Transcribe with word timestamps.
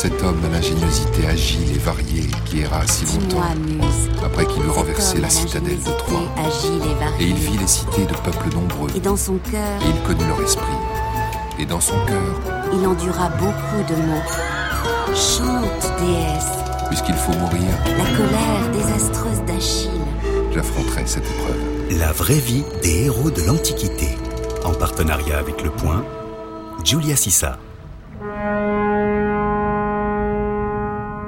Cet 0.00 0.22
homme 0.22 0.42
à 0.46 0.48
l'ingéniosité 0.48 1.26
agile 1.26 1.76
et 1.76 1.78
variée 1.78 2.30
qui 2.46 2.60
erra 2.60 2.86
si 2.86 3.04
longtemps 3.04 3.44
après 4.24 4.46
qu'il 4.46 4.62
eut 4.64 4.70
renversé 4.70 5.20
la 5.20 5.28
citadelle 5.28 5.78
de 5.78 5.90
Troie. 5.90 6.22
Et, 7.20 7.24
il 7.24 7.34
vit 7.34 7.58
les 7.58 7.66
cités 7.66 8.06
de 8.06 8.14
peuples 8.14 8.48
nombreux. 8.54 8.88
Et 8.96 9.00
dans 9.00 9.18
son 9.18 9.36
cœur. 9.36 9.82
Et 9.82 9.90
il 9.90 10.00
connut 10.08 10.26
leur 10.26 10.40
esprit. 10.40 10.72
Et 11.58 11.66
dans 11.66 11.80
son 11.80 11.96
cœur. 12.06 12.62
Il 12.72 12.86
endura 12.86 13.28
beaucoup 13.28 13.92
de 13.92 13.96
maux. 14.06 14.22
Chante, 15.08 15.92
déesse. 16.00 16.48
Puisqu'il 16.88 17.16
faut 17.16 17.32
mourir. 17.32 17.68
La 17.84 18.16
colère 18.16 18.70
désastreuse 18.72 19.42
d'Achille. 19.46 19.90
J'affronterai 20.54 21.02
cette 21.04 21.26
épreuve. 21.26 21.98
La 21.98 22.12
vraie 22.12 22.40
vie 22.40 22.64
des 22.82 23.04
héros 23.04 23.30
de 23.30 23.42
l'Antiquité. 23.42 24.16
En 24.64 24.72
partenariat 24.72 25.36
avec 25.36 25.62
Le 25.62 25.68
Point, 25.68 26.06
Julia 26.86 27.16
Sissa. 27.16 27.58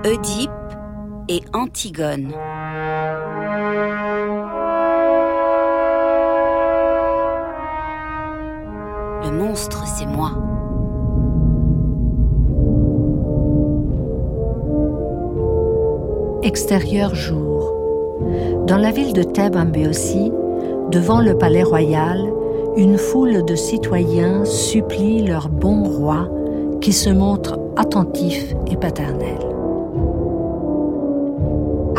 Oedipe 0.05 0.51
et 1.29 1.43
Antigone. 1.53 2.33
Le 9.23 9.31
monstre, 9.31 9.85
c'est 9.87 10.07
moi. 10.07 10.33
Extérieur 16.43 17.15
jour. 17.15 17.73
Dans 18.67 18.79
la 18.79 18.91
ville 18.91 19.13
de 19.13 19.23
Thèbes 19.23 19.55
en 19.55 19.67
Béotie, 19.67 20.33
devant 20.91 21.21
le 21.21 21.39
palais 21.39 21.63
royal, 21.63 22.29
une 22.77 22.99
foule 22.99 23.45
de 23.45 23.55
citoyens 23.55 24.45
supplie 24.45 25.25
leur 25.25 25.49
bon 25.49 25.85
roi 25.85 26.29
qui 26.81 26.93
se 26.93 27.11
montre 27.11 27.57
attentif 27.77 28.53
et 28.67 28.77
paternel. 28.77 29.52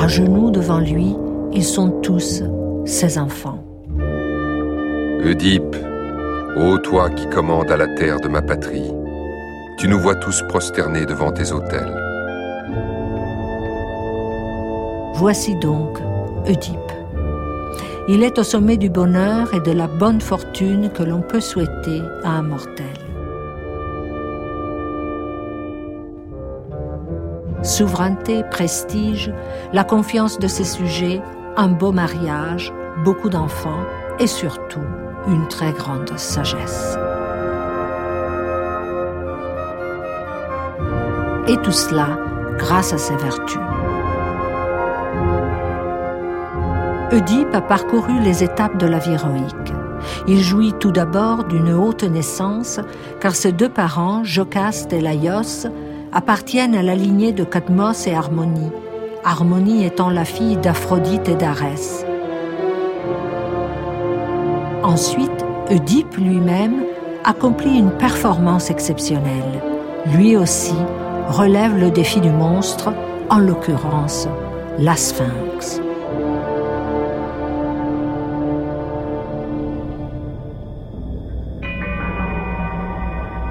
À 0.04 0.08
genoux 0.10 0.52
devant 0.52 0.82
lui, 0.82 1.16
ils 1.54 1.64
sont 1.64 1.90
tous 2.02 2.44
ses 2.84 3.18
enfants. 3.18 3.64
Oedipe, 5.24 5.78
ô 6.58 6.78
toi 6.78 7.10
qui 7.10 7.26
commandes 7.30 7.72
à 7.72 7.78
la 7.78 7.88
terre 7.88 8.20
de 8.20 8.28
ma 8.28 8.42
patrie, 8.42 8.92
tu 9.78 9.88
nous 9.88 9.98
vois 9.98 10.16
tous 10.16 10.44
prosternés 10.50 11.06
devant 11.06 11.32
tes 11.32 11.54
autels. 11.54 11.98
Voici 15.14 15.56
donc 15.56 15.98
Oedipe. 16.50 16.92
Il 18.10 18.24
est 18.24 18.38
au 18.38 18.44
sommet 18.44 18.76
du 18.76 18.90
bonheur 18.90 19.54
et 19.54 19.62
de 19.62 19.72
la 19.72 19.88
bonne 19.88 20.20
fortune 20.20 20.90
que 20.90 21.04
l'on 21.04 21.22
peut 21.22 21.40
souhaiter 21.40 22.02
à 22.26 22.32
un 22.32 22.44
mortel. 22.44 23.03
Souveraineté, 27.74 28.44
prestige, 28.52 29.34
la 29.74 29.84
confiance 29.84 30.38
de 30.38 30.48
ses 30.48 30.64
sujets, 30.64 31.24
un 31.58 31.70
beau 31.70 31.92
mariage, 31.92 32.72
beaucoup 33.04 33.30
d'enfants 33.30 33.84
et 34.20 34.28
surtout 34.28 34.86
une 35.28 35.48
très 35.48 35.72
grande 35.72 36.16
sagesse. 36.16 36.96
Et 41.48 41.58
tout 41.64 41.72
cela 41.72 42.20
grâce 42.60 42.94
à 42.94 43.00
ses 43.00 43.16
vertus. 43.16 43.58
Oedipe 47.12 47.56
a 47.56 47.62
parcouru 47.62 48.20
les 48.20 48.44
étapes 48.44 48.78
de 48.78 48.86
la 48.86 49.00
vie 49.00 49.14
héroïque. 49.14 49.74
Il 50.28 50.44
jouit 50.44 50.74
tout 50.80 50.92
d'abord 50.92 51.46
d'une 51.46 51.74
haute 51.74 52.04
naissance, 52.04 52.80
car 53.20 53.34
ses 53.34 53.52
deux 53.52 53.70
parents, 53.70 54.24
Jocaste 54.24 54.94
et 54.94 55.02
Laios, 55.02 55.66
appartiennent 56.14 56.76
à 56.76 56.84
la 56.84 56.96
lignée 56.96 57.32
de 57.32 57.44
Cadmos 57.44 58.08
et 58.08 58.14
Harmonie, 58.14 58.72
Harmonie 59.24 59.86
étant 59.86 60.10
la 60.10 60.26
fille 60.26 60.58
d'Aphrodite 60.58 61.28
et 61.28 61.36
d'Arès. 61.36 62.06
Ensuite, 64.84 65.46
Oedipe 65.72 66.16
lui-même 66.18 66.84
accomplit 67.24 67.80
une 67.80 67.92
performance 67.92 68.70
exceptionnelle. 68.70 69.64
Lui 70.14 70.36
aussi 70.38 70.76
relève 71.30 71.78
le 71.80 71.90
défi 71.90 72.20
du 72.20 72.30
monstre, 72.30 72.94
en 73.30 73.40
l'occurrence 73.40 74.28
la 74.78 74.96
Sphinx. 74.96 75.82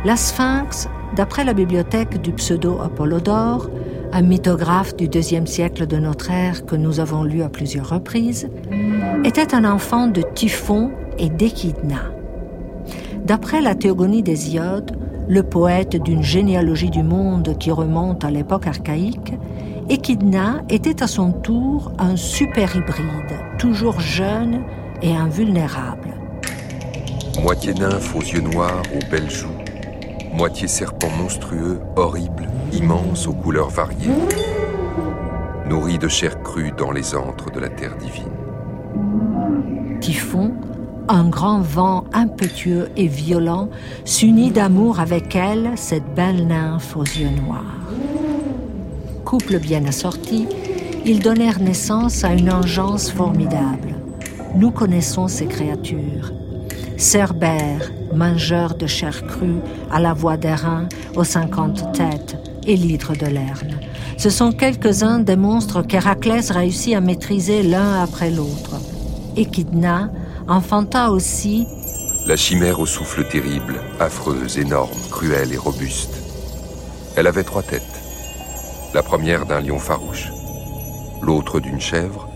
La 0.05 0.17
Sphinx, 0.17 0.89
d'après 1.17 1.45
la 1.45 1.53
bibliothèque 1.53 2.21
du 2.21 2.33
pseudo-Apollodore, 2.33 3.69
un 4.13 4.23
mythographe 4.23 4.97
du 4.97 5.09
deuxième 5.09 5.47
siècle 5.47 5.87
de 5.87 5.97
notre 5.97 6.31
ère 6.31 6.67
que 6.67 6.77
nous 6.77 7.01
avons 7.01 7.25
lu 7.25 7.43
à 7.43 7.49
plusieurs 7.49 7.89
reprises, 7.89 8.49
était 9.25 9.55
un 9.55 9.65
enfant 9.65 10.07
de 10.07 10.23
Typhon 10.35 10.91
et 11.19 11.31
d'Échidna. 11.31 12.13
D'après 13.25 13.61
la 13.61 13.75
théogonie 13.75 14.23
d'Hésiode, 14.23 14.97
le 15.29 15.43
poète 15.43 15.97
d'une 15.97 16.23
généalogie 16.23 16.91
du 16.91 17.03
monde 17.03 17.57
qui 17.59 17.71
remonte 17.71 18.25
à 18.25 18.31
l'époque 18.31 18.67
archaïque, 18.67 19.33
Échidna 19.89 20.63
était 20.69 21.03
à 21.03 21.07
son 21.07 21.33
tour 21.33 21.93
un 21.99 22.17
super 22.17 22.77
hybride, 22.77 23.39
toujours 23.59 24.01
jeune 24.01 24.63
et 25.03 25.15
invulnérable. 25.15 26.09
Moitié 27.41 27.75
nymphe 27.75 28.15
aux 28.15 28.21
yeux 28.21 28.41
noirs, 28.41 28.83
aux 28.95 29.11
belles 29.11 29.31
joues, 29.31 29.49
moitié 30.33 30.67
serpent 30.67 31.11
monstrueux, 31.19 31.81
horrible, 31.97 32.49
immense 32.73 33.27
aux 33.27 33.33
couleurs 33.33 33.71
variées, 33.71 34.11
nourri 35.69 35.99
de 35.99 36.09
chair 36.09 36.43
crue 36.43 36.73
dans 36.77 36.91
les 36.91 37.15
antres 37.15 37.51
de 37.51 37.61
la 37.61 37.69
terre 37.69 37.97
divine. 37.97 38.33
Typhon, 40.01 40.53
un 41.09 41.29
grand 41.29 41.61
vent 41.61 42.05
impétueux 42.13 42.89
et 42.97 43.07
violent, 43.07 43.69
s'unit 44.05 44.51
d'amour 44.51 45.01
avec 45.01 45.37
elle, 45.37 45.73
cette 45.77 46.15
belle 46.15 46.47
nymphe 46.47 46.97
aux 46.97 47.05
yeux 47.05 47.31
noirs. 47.47 47.63
Couple 49.25 49.59
bien 49.59 49.85
assorti, 49.87 50.49
ils 51.05 51.21
donnèrent 51.21 51.61
naissance 51.61 52.25
à 52.25 52.33
une 52.33 52.51
engeance 52.53 53.11
formidable. 53.11 53.95
Nous 54.55 54.71
connaissons 54.71 55.29
ces 55.29 55.47
créatures. 55.47 56.33
Cerbère, 56.97 57.91
mangeur 58.15 58.75
de 58.75 58.87
chair 58.87 59.27
crue, 59.27 59.61
à 59.91 60.01
la 60.01 60.13
voix 60.15 60.37
d'airain, 60.37 60.89
aux 61.17 61.25
cinquante 61.25 61.93
têtes, 61.93 62.37
et 62.67 62.77
l'hydre 62.77 63.15
de 63.17 63.27
Lerne. 63.27 63.81
Ce 64.19 64.31
sont 64.31 64.53
quelques-uns 64.53 65.19
des 65.19 65.37
monstres 65.37 65.83
qu'Héraclès 65.83 66.51
réussit 66.51 66.95
à 66.95 67.01
maîtriser 67.01 67.63
l'un 67.63 68.03
après 68.03 68.31
l'autre. 68.31 68.77
Échidna 69.37 70.11
enfanta 70.47 71.11
aussi 71.11 71.67
la 72.25 72.37
chimère 72.37 72.79
au 72.79 72.87
souffle 72.87 73.27
terrible, 73.27 73.81
affreuse, 73.99 74.57
énorme, 74.57 75.01
cruelle 75.11 75.53
et 75.53 75.57
robuste. 75.57 76.15
Elle 77.17 77.27
avait 77.27 77.43
trois 77.43 77.65
têtes. 77.65 77.83
La 78.95 79.03
première 79.03 79.45
d'un 79.45 79.61
lion 79.61 79.81
farouche, 79.81 80.31
l'autre 81.21 81.59
d'une 81.59 81.81
chèvre, 81.81 82.29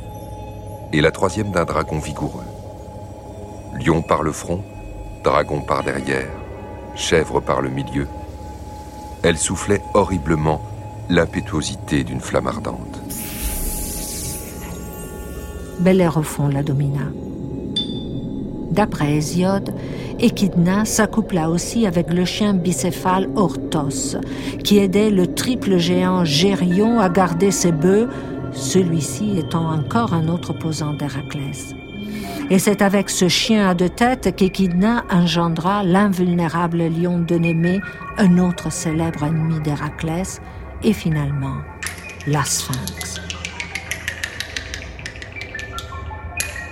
et 0.93 1.01
la 1.01 1.13
troisième 1.13 1.53
d'un 1.53 1.65
dragon 1.65 2.01
vigoureux. 2.01 2.45
Lion 3.81 4.03
par 4.03 4.25
le 4.25 4.33
front, 4.33 4.63
dragon 5.27 5.61
par 5.61 5.83
derrière, 5.83 6.31
chèvre 6.95 7.41
par 7.41 7.61
le 7.61 7.69
milieu. 7.69 8.07
Elle 9.25 9.37
soufflait 9.37 9.83
horriblement 9.93 10.63
l'impétuosité 11.11 12.05
d'une 12.05 12.21
flamme 12.21 12.47
ardente. 12.47 13.01
Bel 15.81 16.01
air 16.01 16.17
au 16.17 16.23
fond 16.23 16.47
la 16.47 16.63
domina. 16.63 17.07
D'après 18.71 19.15
Hésiode, 19.15 19.75
Échidna 20.21 20.85
s'accoupla 20.85 21.51
aussi 21.51 21.89
avec 21.89 22.13
le 22.13 22.25
chien 22.25 22.55
bicéphale 22.55 23.29
Orthos, 23.35 24.17
qui 24.63 24.79
aidait 24.79 25.11
le 25.11 25.27
triple 25.35 25.77
géant 25.77 26.25
Gérion 26.25 27.01
à 27.01 27.09
garder 27.09 27.51
ses 27.51 27.73
bœufs, 27.73 28.09
celui-ci 28.53 29.39
étant 29.39 29.73
encore 29.73 30.15
un 30.15 30.29
autre 30.29 30.51
opposant 30.51 30.93
d'Héraclès. 30.93 31.75
Et 32.49 32.61
c'est 32.61 32.81
avec 32.81 33.11
ce 33.11 33.29
chien 33.29 33.69
à 33.69 33.75
deux 33.75 33.89
têtes 33.89 34.37
qu'Échidna 34.37 35.05
engendra 35.11 35.83
l'invulnérable 35.83 36.79
lion 36.79 37.19
de 37.19 37.35
Némée, 37.35 37.81
un 38.19 38.39
autre 38.39 38.71
célèbre 38.71 39.25
ennemi 39.25 39.61
d'Héraclès, 39.61 40.41
et 40.85 40.93
finalement 40.93 41.57
la 42.29 42.45
Sphinx. 42.45 43.21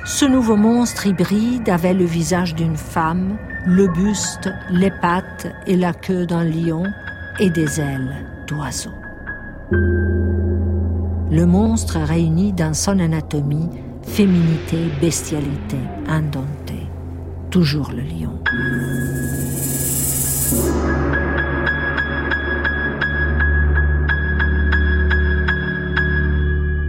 Ce 0.04 0.24
nouveau 0.24 0.54
monstre 0.54 1.08
hybride 1.08 1.68
avait 1.68 1.94
le 1.94 2.04
visage 2.04 2.54
d'une 2.54 2.76
femme, 2.76 3.36
le 3.66 3.88
buste, 3.88 4.50
les 4.70 4.92
pattes 5.00 5.48
et 5.66 5.76
la 5.76 5.92
queue 5.92 6.24
d'un 6.24 6.44
lion 6.44 6.84
et 7.40 7.50
des 7.50 7.80
ailes 7.80 8.24
d'oiseau. 8.46 8.92
Le 9.72 11.44
monstre 11.46 11.98
réunit 11.98 12.52
dans 12.52 12.74
son 12.74 13.00
anatomie 13.00 13.70
féminité, 14.06 14.78
bestialité, 15.00 15.76
indomptée. 16.08 16.86
Toujours 17.50 17.90
le 17.90 18.02
lion. 18.02 18.38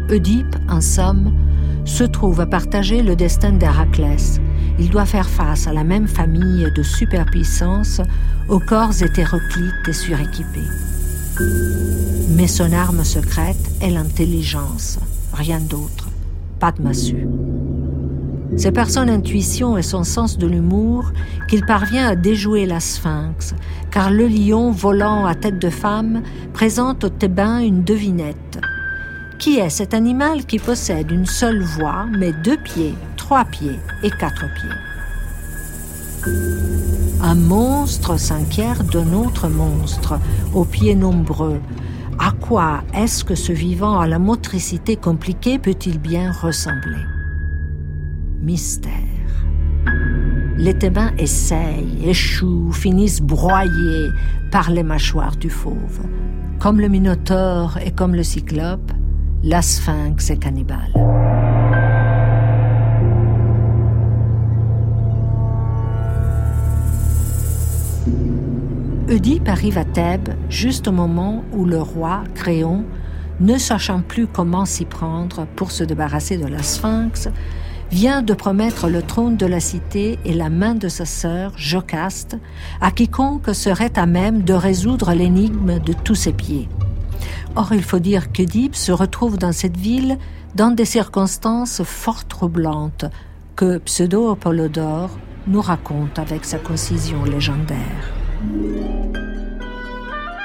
Oedipe, 0.09 0.55
en 0.69 0.81
somme, 0.81 1.33
se 1.85 2.03
trouve 2.03 2.41
à 2.41 2.45
partager 2.45 3.01
le 3.01 3.15
destin 3.15 3.51
d'Héraclès. 3.51 4.39
Il 4.77 4.89
doit 4.89 5.05
faire 5.05 5.29
face 5.29 5.67
à 5.67 5.73
la 5.73 5.83
même 5.83 6.07
famille 6.07 6.69
de 6.75 6.83
superpuissances 6.83 8.01
aux 8.49 8.59
corps 8.59 9.01
hétéroclites 9.01 9.87
et 9.87 9.93
suréquipés. 9.93 10.69
Mais 12.29 12.47
son 12.47 12.71
arme 12.71 13.03
secrète 13.03 13.71
est 13.81 13.89
l'intelligence, 13.89 14.99
rien 15.33 15.59
d'autre. 15.59 16.04
C'est 18.57 18.71
par 18.71 18.89
son 18.89 19.07
intuition 19.07 19.77
et 19.77 19.81
son 19.81 20.03
sens 20.03 20.37
de 20.37 20.47
l'humour 20.47 21.11
qu'il 21.47 21.65
parvient 21.65 22.07
à 22.07 22.15
déjouer 22.15 22.65
la 22.65 22.79
sphinx, 22.79 23.53
car 23.91 24.11
le 24.11 24.27
lion 24.27 24.71
volant 24.71 25.25
à 25.25 25.35
tête 25.35 25.59
de 25.59 25.69
femme 25.69 26.21
présente 26.53 27.03
aux 27.03 27.09
Thébains 27.09 27.59
une 27.59 27.83
devinette. 27.83 28.59
Qui 29.37 29.57
est 29.57 29.69
cet 29.69 29.93
animal 29.93 30.45
qui 30.45 30.59
possède 30.59 31.11
une 31.11 31.25
seule 31.25 31.61
voix, 31.61 32.05
mais 32.17 32.31
deux 32.31 32.57
pieds, 32.57 32.95
trois 33.17 33.43
pieds 33.43 33.79
et 34.03 34.09
quatre 34.09 34.45
pieds? 34.53 34.69
Un 37.21 37.35
monstre 37.35 38.17
s'inquiert 38.17 38.83
d'un 38.83 39.13
autre 39.13 39.49
monstre, 39.49 40.19
aux 40.53 40.65
pieds 40.65 40.95
nombreux. 40.95 41.59
À 42.19 42.31
quoi 42.31 42.83
est-ce 42.93 43.23
que 43.23 43.35
ce 43.35 43.51
vivant 43.51 43.99
à 43.99 44.07
la 44.07 44.19
motricité 44.19 44.95
compliquée 44.95 45.59
peut-il 45.59 45.99
bien 45.99 46.31
ressembler? 46.31 47.03
Mystère. 48.41 48.91
Les 50.57 50.73
Thébains 50.73 51.11
essayent, 51.17 52.07
échouent, 52.07 52.71
finissent 52.71 53.21
broyés 53.21 54.09
par 54.51 54.71
les 54.71 54.83
mâchoires 54.83 55.35
du 55.35 55.49
fauve. 55.49 55.99
Comme 56.59 56.79
le 56.79 56.87
Minotaure 56.87 57.77
et 57.85 57.91
comme 57.91 58.15
le 58.15 58.23
Cyclope, 58.23 58.91
la 59.43 59.61
Sphinx 59.61 60.29
est 60.29 60.37
cannibale. 60.37 60.93
Oedipe 69.07 69.47
arrive 69.47 69.77
à 69.77 69.85
Thèbes 69.85 70.33
juste 70.49 70.87
au 70.87 70.91
moment 70.91 71.43
où 71.53 71.65
le 71.65 71.79
roi, 71.79 72.23
Créon, 72.33 72.83
ne 73.39 73.57
sachant 73.59 74.01
plus 74.01 74.25
comment 74.25 74.65
s'y 74.65 74.85
prendre 74.85 75.45
pour 75.55 75.69
se 75.69 75.83
débarrasser 75.83 76.37
de 76.37 76.47
la 76.47 76.63
Sphinx, 76.63 77.29
vient 77.91 78.23
de 78.23 78.33
promettre 78.33 78.89
le 78.89 79.03
trône 79.03 79.37
de 79.37 79.45
la 79.45 79.59
cité 79.59 80.17
et 80.25 80.33
la 80.33 80.49
main 80.49 80.73
de 80.73 80.87
sa 80.87 81.05
sœur, 81.05 81.53
Jocaste, 81.55 82.37
à 82.81 82.89
quiconque 82.89 83.53
serait 83.53 83.95
à 83.95 84.07
même 84.07 84.41
de 84.41 84.53
résoudre 84.53 85.13
l'énigme 85.13 85.77
de 85.77 85.93
tous 85.93 86.15
ses 86.15 86.33
pieds. 86.33 86.67
Or, 87.55 87.73
il 87.73 87.83
faut 87.83 87.99
dire 87.99 88.31
qu'Oedipe 88.31 88.75
se 88.75 88.91
retrouve 88.91 89.37
dans 89.37 89.51
cette 89.53 89.77
ville 89.77 90.17
dans 90.55 90.71
des 90.71 90.85
circonstances 90.85 91.83
fort 91.83 92.25
troublantes 92.25 93.05
que 93.55 93.77
Pseudo-Apollodore 93.77 95.11
nous 95.45 95.61
raconte 95.61 96.17
avec 96.17 96.43
sa 96.43 96.57
concision 96.57 97.23
légendaire. 97.23 98.24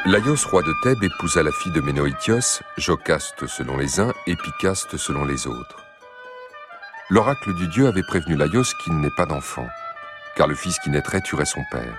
Laios, 0.07 0.47
roi 0.51 0.63
de 0.63 0.75
Thèbes, 0.83 1.03
épousa 1.03 1.43
la 1.43 1.53
fille 1.53 1.73
de 1.73 1.81
Ménoïtios, 1.81 2.63
Jocaste 2.79 3.47
selon 3.47 3.77
les 3.77 4.01
uns 4.01 4.13
et 4.27 4.37
Picaste 4.37 4.97
selon 4.97 5.25
les 5.25 5.47
autres 5.47 5.81
l'oracle 7.11 7.53
du 7.55 7.67
dieu 7.67 7.89
avait 7.89 8.05
prévenu 8.05 8.37
Laios 8.37 8.73
qu'il 8.83 8.99
n'ait 9.01 9.11
pas 9.11 9.27
d'enfant, 9.27 9.67
car 10.37 10.47
le 10.47 10.55
fils 10.55 10.79
qui 10.79 10.91
naîtrait 10.91 11.21
tuerait 11.21 11.45
son 11.45 11.65
père. 11.71 11.99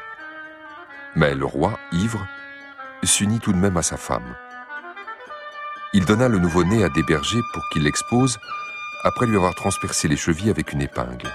Mais 1.16 1.36
le 1.36 1.46
roi, 1.46 1.78
ivre, 1.92 2.26
s'unit 3.04 3.40
tout 3.40 3.52
de 3.52 3.58
même 3.58 3.76
à 3.76 3.82
sa 3.82 3.98
femme. 3.98 4.36
Il 5.94 6.06
donna 6.06 6.30
le 6.30 6.40
nouveau-né 6.40 6.86
à 6.86 6.90
des 6.90 7.04
bergers 7.04 7.42
pour 7.54 7.68
qu'ils 7.70 7.84
l'exposent, 7.84 8.40
après 9.04 9.26
lui 9.26 9.36
avoir 9.36 9.54
transpercé 9.54 10.08
les 10.08 10.16
chevilles 10.16 10.50
avec 10.50 10.72
une 10.72 10.82
épingle. 10.82 11.30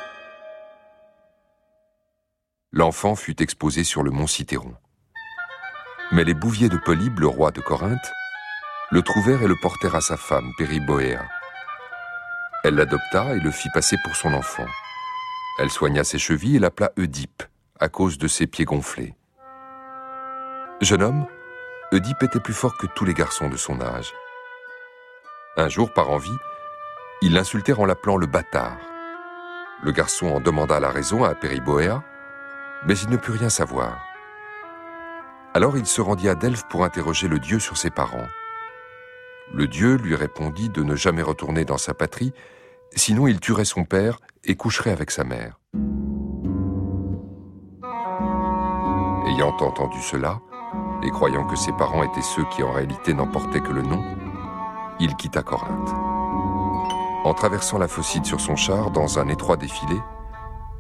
L'enfant 2.77 3.17
fut 3.17 3.41
exposé 3.43 3.85
sur 3.85 4.03
le 4.03 4.11
mont 4.11 4.27
Cithéron. 4.27 4.75
Mais 6.13 6.25
les 6.25 6.35
bouviers 6.35 6.69
de 6.69 6.77
Polybe, 6.77 7.21
le 7.21 7.27
roi 7.27 7.51
de 7.51 7.63
Corinthe, 7.63 8.13
le 8.91 9.01
trouvèrent 9.01 9.41
et 9.41 9.49
le 9.49 9.57
portèrent 9.57 9.95
à 9.95 10.03
sa 10.03 10.19
femme, 10.19 10.53
Périboéa. 10.59 11.25
Elle 12.65 12.75
l'adopta 12.75 13.35
et 13.35 13.41
le 13.41 13.51
fit 13.51 13.71
passer 13.73 13.97
pour 14.05 14.15
son 14.15 14.35
enfant. 14.35 14.67
Elle 15.59 15.71
soigna 15.71 16.05
ses 16.05 16.19
chevilles 16.19 16.57
et 16.57 16.59
l'appela 16.59 16.93
Oedipe, 16.99 17.45
à 17.81 17.89
cause 17.89 18.19
de 18.19 18.29
ses 18.29 18.47
pieds 18.47 18.67
gonflés. 18.67 19.15
Jeune 20.83 21.03
homme, 21.03 21.27
Oedipe 21.93 22.25
était 22.25 22.41
plus 22.41 22.53
fort 22.53 22.77
que 22.77 22.89
tous 22.95 23.07
les 23.07 23.15
garçons 23.15 23.49
de 23.49 23.57
son 23.57 23.81
âge. 23.81 24.13
Un 25.57 25.71
jour, 25.71 25.95
par 25.95 26.11
envie, 26.11 26.37
ils 27.23 27.33
l'insultèrent 27.33 27.81
en 27.81 27.87
l'appelant 27.87 28.19
le 28.19 28.27
bâtard. 28.27 28.77
Le 29.83 29.93
garçon 29.93 30.27
en 30.27 30.41
demanda 30.41 30.79
la 30.79 30.91
raison 30.91 31.25
à 31.25 31.35
Périboéa, 31.35 32.05
mais 32.87 32.99
il 32.99 33.11
ne 33.11 33.17
put 33.17 33.33
rien 33.33 33.49
savoir. 33.49 34.05
Alors 35.55 35.77
il 35.77 35.87
se 35.87 36.01
rendit 36.01 36.29
à 36.29 36.35
Delphes 36.35 36.69
pour 36.69 36.85
interroger 36.85 37.29
le 37.29 37.39
dieu 37.39 37.59
sur 37.59 37.77
ses 37.77 37.91
parents. 37.91 38.27
Le 39.55 39.67
dieu 39.67 39.97
lui 39.97 40.15
répondit 40.15 40.69
de 40.69 40.83
ne 40.83 40.97
jamais 40.97 41.23
retourner 41.23 41.65
dans 41.65 41.79
sa 41.79 41.95
patrie 41.95 42.33
Sinon, 42.95 43.27
il 43.27 43.41
tuerait 43.41 43.65
son 43.65 43.85
père 43.85 44.19
et 44.45 44.55
coucherait 44.57 44.91
avec 44.91 45.11
sa 45.11 45.25
mère. 45.25 45.61
Ayant 49.27 49.57
entendu 49.61 50.01
cela, 50.01 50.41
et 51.03 51.11
croyant 51.11 51.47
que 51.47 51.57
ses 51.57 51.73
parents 51.73 52.03
étaient 52.03 52.23
ceux 52.23 52.45
qui 52.51 52.63
en 52.63 52.73
réalité 52.73 53.13
n'en 53.13 53.27
portaient 53.27 53.61
que 53.61 53.73
le 53.73 53.83
nom, 53.83 54.03
il 54.99 55.15
quitta 55.17 55.43
Corinthe. 55.43 55.91
En 57.25 57.35
traversant 57.35 57.77
la 57.77 57.89
Phocide 57.89 58.25
sur 58.25 58.41
son 58.41 58.57
char, 58.57 58.91
dans 58.91 59.19
un 59.19 59.29
étroit 59.29 59.57
défilé, 59.57 59.97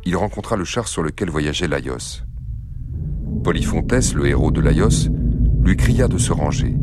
il 0.06 0.17
rencontra 0.17 0.56
le 0.56 0.64
char 0.64 0.87
sur 0.87 1.03
lequel 1.03 1.31
voyageait 1.31 1.67
Laios. 1.67 2.23
Polyphontes, 3.43 4.14
le 4.14 4.26
héros 4.26 4.53
de 4.53 4.61
Laios, 4.61 5.11
lui 5.64 5.76
cria 5.76 6.06
de 6.06 6.17
se 6.17 6.32
ranger. 6.32 6.76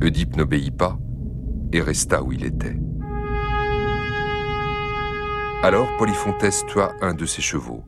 Oedipe 0.00 0.36
n'obéit 0.36 0.76
pas 0.76 0.98
et 1.72 1.80
resta 1.80 2.22
où 2.22 2.32
il 2.32 2.44
était. 2.44 2.76
Alors 5.64 5.96
Polyphontes 5.96 6.66
tua 6.68 6.94
un 7.00 7.14
de 7.14 7.26
ses 7.26 7.42
chevaux. 7.42 7.82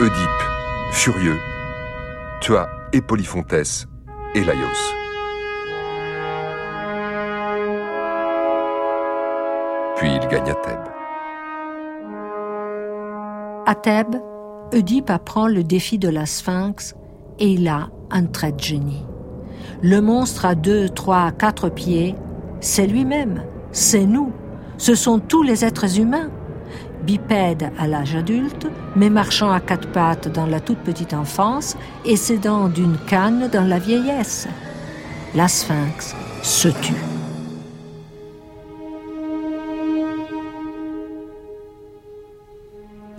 Oedipe, 0.00 0.42
furieux, 0.90 1.38
tua 2.42 2.68
et 2.92 3.00
Polyphontes 3.00 3.86
et 4.34 4.44
Laios. 4.44 4.66
Puis 9.96 10.10
il 10.14 10.28
gagna 10.28 10.54
Thèbes. 10.54 11.01
À 13.66 13.74
Thèbes, 13.74 14.16
Oedipe 14.72 15.10
apprend 15.10 15.46
le 15.46 15.62
défi 15.64 15.98
de 15.98 16.08
la 16.08 16.26
Sphinx 16.26 16.94
et 17.38 17.52
il 17.52 17.68
a 17.68 17.88
un 18.10 18.24
trait 18.24 18.52
de 18.52 18.60
génie. 18.60 19.04
Le 19.82 20.00
monstre 20.00 20.46
à 20.46 20.54
deux, 20.54 20.88
trois, 20.88 21.30
quatre 21.32 21.68
pieds, 21.68 22.14
c'est 22.60 22.86
lui-même, 22.86 23.42
c'est 23.72 24.04
nous 24.04 24.32
ce 24.82 24.96
sont 24.96 25.20
tous 25.20 25.44
les 25.44 25.64
êtres 25.64 26.00
humains, 26.00 26.28
bipèdes 27.04 27.70
à 27.78 27.86
l'âge 27.86 28.16
adulte, 28.16 28.66
mais 28.96 29.10
marchant 29.10 29.52
à 29.52 29.60
quatre 29.60 29.86
pattes 29.92 30.26
dans 30.26 30.46
la 30.46 30.58
toute 30.58 30.78
petite 30.78 31.14
enfance 31.14 31.76
et 32.04 32.16
s'aidant 32.16 32.68
d'une 32.68 32.96
canne 33.06 33.48
dans 33.52 33.68
la 33.68 33.78
vieillesse. 33.78 34.48
La 35.36 35.46
sphinx 35.46 36.16
se 36.42 36.66
tue. 36.66 37.11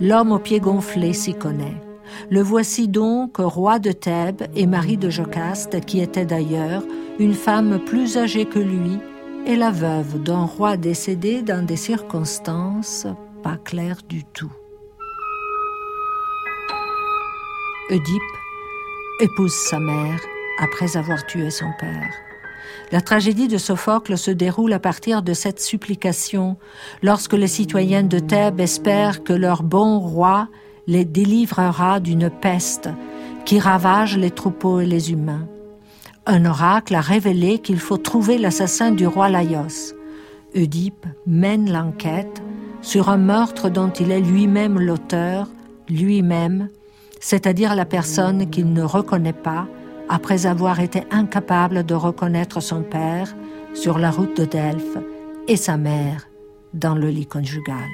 L'homme 0.04 0.32
aux 0.32 0.38
pieds 0.38 0.60
gonflés 0.60 1.14
s'y 1.14 1.32
connaît. 1.32 1.80
Le 2.30 2.42
voici 2.42 2.88
donc 2.88 3.38
roi 3.38 3.78
de 3.78 3.90
Thèbes 3.90 4.42
et 4.54 4.66
mari 4.66 4.98
de 4.98 5.08
Jocaste, 5.08 5.80
qui 5.86 6.00
était 6.00 6.26
d'ailleurs 6.26 6.82
une 7.18 7.32
femme 7.32 7.82
plus 7.86 8.18
âgée 8.18 8.44
que 8.44 8.58
lui 8.58 8.98
est 9.46 9.56
la 9.56 9.70
veuve 9.70 10.22
d'un 10.22 10.44
roi 10.44 10.76
décédé 10.76 11.40
dans 11.40 11.64
des 11.64 11.76
circonstances 11.76 13.06
pas 13.42 13.56
claires 13.56 14.02
du 14.06 14.24
tout. 14.24 14.52
Oedipe 17.88 18.36
épouse 19.20 19.54
sa 19.54 19.80
mère 19.80 20.20
après 20.60 20.98
avoir 20.98 21.24
tué 21.24 21.48
son 21.48 21.70
père. 21.80 22.12
La 22.94 23.00
tragédie 23.00 23.48
de 23.48 23.58
Sophocle 23.58 24.16
se 24.16 24.30
déroule 24.30 24.72
à 24.72 24.78
partir 24.78 25.22
de 25.22 25.32
cette 25.32 25.58
supplication, 25.58 26.56
lorsque 27.02 27.32
les 27.32 27.48
citoyens 27.48 28.04
de 28.04 28.20
Thèbes 28.20 28.60
espèrent 28.60 29.24
que 29.24 29.32
leur 29.32 29.64
bon 29.64 29.98
roi 29.98 30.46
les 30.86 31.04
délivrera 31.04 31.98
d'une 31.98 32.30
peste 32.30 32.88
qui 33.44 33.58
ravage 33.58 34.16
les 34.16 34.30
troupeaux 34.30 34.78
et 34.78 34.86
les 34.86 35.10
humains 35.10 35.48
un 36.26 36.44
oracle 36.44 36.94
a 36.94 37.00
révélé 37.00 37.58
qu'il 37.58 37.78
faut 37.78 37.96
trouver 37.96 38.38
l'assassin 38.38 38.92
du 38.92 39.06
roi 39.08 39.28
Laios. 39.28 39.94
Oedipe 40.54 41.06
mène 41.26 41.70
l'enquête 41.70 42.42
sur 42.80 43.08
un 43.08 43.16
meurtre 43.16 43.68
dont 43.70 43.90
il 43.90 44.12
est 44.12 44.20
lui-même 44.20 44.78
l'auteur, 44.78 45.48
lui-même, 45.88 46.68
c'est-à-dire 47.20 47.74
la 47.74 47.84
personne 47.84 48.48
qu'il 48.48 48.72
ne 48.72 48.82
reconnaît 48.82 49.32
pas 49.32 49.66
après 50.08 50.46
avoir 50.46 50.80
été 50.80 51.04
incapable 51.10 51.84
de 51.84 51.94
reconnaître 51.94 52.60
son 52.60 52.82
père, 52.82 53.34
sur 53.74 53.98
la 53.98 54.10
route 54.10 54.36
de 54.36 54.44
Delphes 54.44 54.98
et 55.48 55.56
sa 55.56 55.76
mère 55.76 56.28
dans 56.72 56.94
le 56.94 57.08
lit 57.08 57.26
conjugal. 57.26 57.90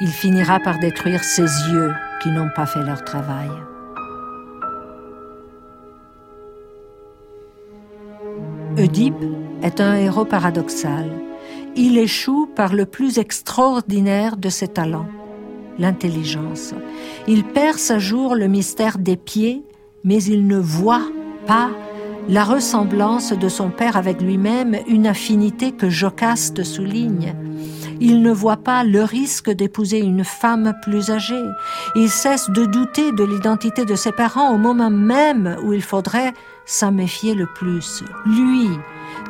Il 0.00 0.08
finira 0.08 0.60
par 0.60 0.78
détruire 0.78 1.24
ses 1.24 1.42
yeux 1.42 1.92
qui 2.22 2.30
n'ont 2.30 2.50
pas 2.54 2.66
fait 2.66 2.84
leur 2.84 3.02
travail. 3.04 3.50
Oedipe 8.78 9.14
est 9.62 9.80
un 9.80 9.94
héros 9.96 10.26
paradoxal. 10.26 11.10
Il 11.76 11.96
échoue 11.96 12.46
par 12.54 12.74
le 12.74 12.84
plus 12.84 13.18
extraordinaire 13.18 14.36
de 14.36 14.50
ses 14.50 14.68
talents, 14.68 15.08
l'intelligence. 15.78 16.74
Il 17.28 17.42
perce 17.44 17.90
à 17.90 17.98
jour 17.98 18.36
le 18.36 18.46
mystère 18.46 18.98
des 18.98 19.16
pieds, 19.16 19.62
mais 20.04 20.22
il 20.22 20.46
ne 20.46 20.58
voit 20.58 21.08
pas 21.46 21.70
la 22.28 22.44
ressemblance 22.44 23.32
de 23.32 23.48
son 23.48 23.70
père 23.70 23.96
avec 23.96 24.20
lui-même, 24.20 24.76
une 24.86 25.06
affinité 25.06 25.72
que 25.72 25.90
Jocaste 25.90 26.62
souligne. 26.62 27.34
Il 28.00 28.22
ne 28.22 28.30
voit 28.30 28.58
pas 28.58 28.84
le 28.84 29.02
risque 29.02 29.50
d'épouser 29.50 29.98
une 29.98 30.22
femme 30.22 30.74
plus 30.82 31.10
âgée. 31.10 31.44
Il 31.94 32.10
cesse 32.10 32.50
de 32.50 32.64
douter 32.64 33.10
de 33.12 33.24
l'identité 33.24 33.84
de 33.84 33.94
ses 33.94 34.12
parents 34.12 34.54
au 34.54 34.58
moment 34.58 34.90
même 34.90 35.56
où 35.64 35.72
il 35.72 35.82
faudrait 35.82 36.32
s'en 36.64 36.92
méfier 36.92 37.34
le 37.34 37.46
plus. 37.54 38.04
Lui, 38.26 38.68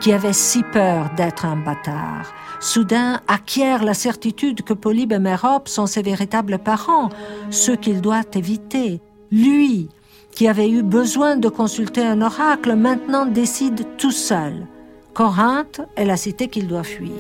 qui 0.01 0.13
avait 0.13 0.33
si 0.33 0.63
peur 0.65 1.11
d'être 1.17 1.45
un 1.45 1.57
bâtard, 1.57 2.33
soudain 2.61 3.21
acquiert 3.29 3.85
la 3.85 3.95
certitude 3.95 4.63
que 4.63 4.73
Polybe 4.73 5.13
et 5.13 5.19
Mérope 5.19 5.69
sont 5.69 5.87
ses 5.87 6.03
véritables 6.03 6.59
parents, 6.59 7.09
ceux 7.51 7.77
qu'il 7.77 8.01
doit 8.01 8.23
éviter. 8.35 9.01
Lui, 9.31 9.89
qui 10.31 10.49
avait 10.49 10.71
eu 10.71 10.83
besoin 10.83 11.37
de 11.37 11.49
consulter 11.49 12.05
un 12.05 12.21
oracle, 12.23 12.75
maintenant 12.75 13.27
décide 13.27 13.97
tout 13.97 14.13
seul. 14.13 14.67
Corinthe 15.15 15.81
est 15.97 16.05
la 16.05 16.17
cité 16.17 16.49
qu'il 16.49 16.69
doit 16.69 16.83
fuir. 16.83 17.11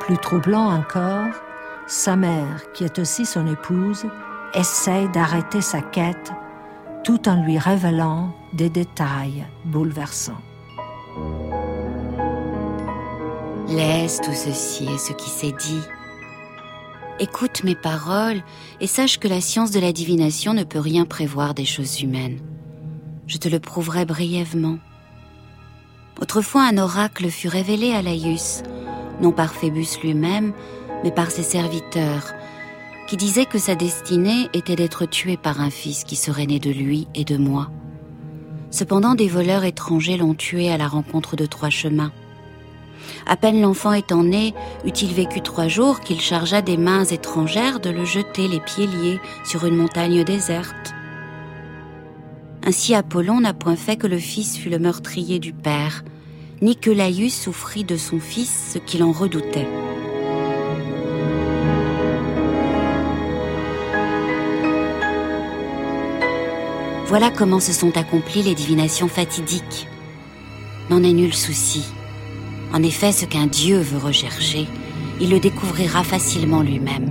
Plus 0.00 0.18
troublant 0.18 0.72
encore, 0.72 1.34
sa 1.86 2.16
mère, 2.16 2.72
qui 2.74 2.84
est 2.84 2.98
aussi 2.98 3.24
son 3.24 3.46
épouse, 3.46 4.06
essaye 4.54 5.08
d'arrêter 5.10 5.60
sa 5.60 5.80
quête 5.80 6.32
tout 7.04 7.28
en 7.28 7.42
lui 7.42 7.58
révélant 7.58 8.34
des 8.52 8.70
détails 8.70 9.46
bouleversants. 9.64 10.40
Laisse 13.68 14.20
tout 14.20 14.34
ceci 14.34 14.86
et 14.86 14.98
ce 14.98 15.12
qui 15.12 15.28
s'est 15.28 15.54
dit. 15.58 15.82
Écoute 17.20 17.64
mes 17.64 17.74
paroles 17.74 18.42
et 18.80 18.86
sache 18.86 19.18
que 19.18 19.28
la 19.28 19.40
science 19.40 19.70
de 19.70 19.80
la 19.80 19.92
divination 19.92 20.54
ne 20.54 20.64
peut 20.64 20.78
rien 20.78 21.04
prévoir 21.04 21.54
des 21.54 21.64
choses 21.64 22.00
humaines. 22.00 22.38
Je 23.26 23.38
te 23.38 23.48
le 23.48 23.60
prouverai 23.60 24.04
brièvement. 24.04 24.78
Autrefois, 26.20 26.62
un 26.62 26.78
oracle 26.78 27.28
fut 27.28 27.48
révélé 27.48 27.92
à 27.92 28.02
Laïus 28.02 28.62
non 29.20 29.32
par 29.32 29.54
Phébus 29.54 29.98
lui-même, 30.02 30.52
mais 31.04 31.10
par 31.10 31.30
ses 31.30 31.42
serviteurs, 31.42 32.34
qui 33.08 33.16
disaient 33.16 33.46
que 33.46 33.58
sa 33.58 33.74
destinée 33.74 34.48
était 34.52 34.76
d'être 34.76 35.06
tué 35.06 35.36
par 35.36 35.60
un 35.60 35.70
fils 35.70 36.04
qui 36.04 36.16
serait 36.16 36.46
né 36.46 36.58
de 36.58 36.70
lui 36.70 37.08
et 37.14 37.24
de 37.24 37.36
moi. 37.36 37.70
Cependant, 38.70 39.14
des 39.14 39.28
voleurs 39.28 39.64
étrangers 39.64 40.16
l'ont 40.16 40.34
tué 40.34 40.70
à 40.70 40.76
la 40.76 40.88
rencontre 40.88 41.36
de 41.36 41.46
trois 41.46 41.70
chemins. 41.70 42.12
À 43.26 43.36
peine 43.36 43.60
l'enfant 43.60 43.92
étant 43.92 44.22
né, 44.22 44.54
eut-il 44.84 45.12
vécu 45.12 45.40
trois 45.40 45.68
jours 45.68 46.00
qu'il 46.00 46.20
chargea 46.20 46.62
des 46.62 46.76
mains 46.76 47.04
étrangères 47.04 47.80
de 47.80 47.90
le 47.90 48.04
jeter 48.04 48.48
les 48.48 48.60
pieds 48.60 48.86
liés 48.86 49.20
sur 49.44 49.64
une 49.64 49.76
montagne 49.76 50.24
déserte. 50.24 50.94
Ainsi 52.64 52.94
Apollon 52.94 53.40
n'a 53.40 53.54
point 53.54 53.76
fait 53.76 53.96
que 53.96 54.06
le 54.06 54.18
fils 54.18 54.58
fût 54.58 54.70
le 54.70 54.78
meurtrier 54.78 55.38
du 55.38 55.52
père, 55.52 56.04
ni 56.60 56.76
que 56.76 56.90
Laïus 56.90 57.34
souffrit 57.34 57.84
de 57.84 57.96
son 57.96 58.20
fils 58.20 58.72
ce 58.74 58.78
qu'il 58.78 59.02
en 59.02 59.12
redoutait. 59.12 59.68
Voilà 67.08 67.30
comment 67.30 67.58
se 67.58 67.72
sont 67.72 67.96
accomplies 67.96 68.42
les 68.42 68.54
divinations 68.54 69.08
fatidiques. 69.08 69.88
N'en 70.90 71.02
est 71.02 71.14
nul 71.14 71.32
souci. 71.32 71.86
En 72.74 72.82
effet, 72.82 73.12
ce 73.12 73.24
qu'un 73.24 73.46
dieu 73.46 73.78
veut 73.78 73.96
rechercher, 73.96 74.68
il 75.18 75.30
le 75.30 75.40
découvrira 75.40 76.04
facilement 76.04 76.60
lui-même. 76.60 77.08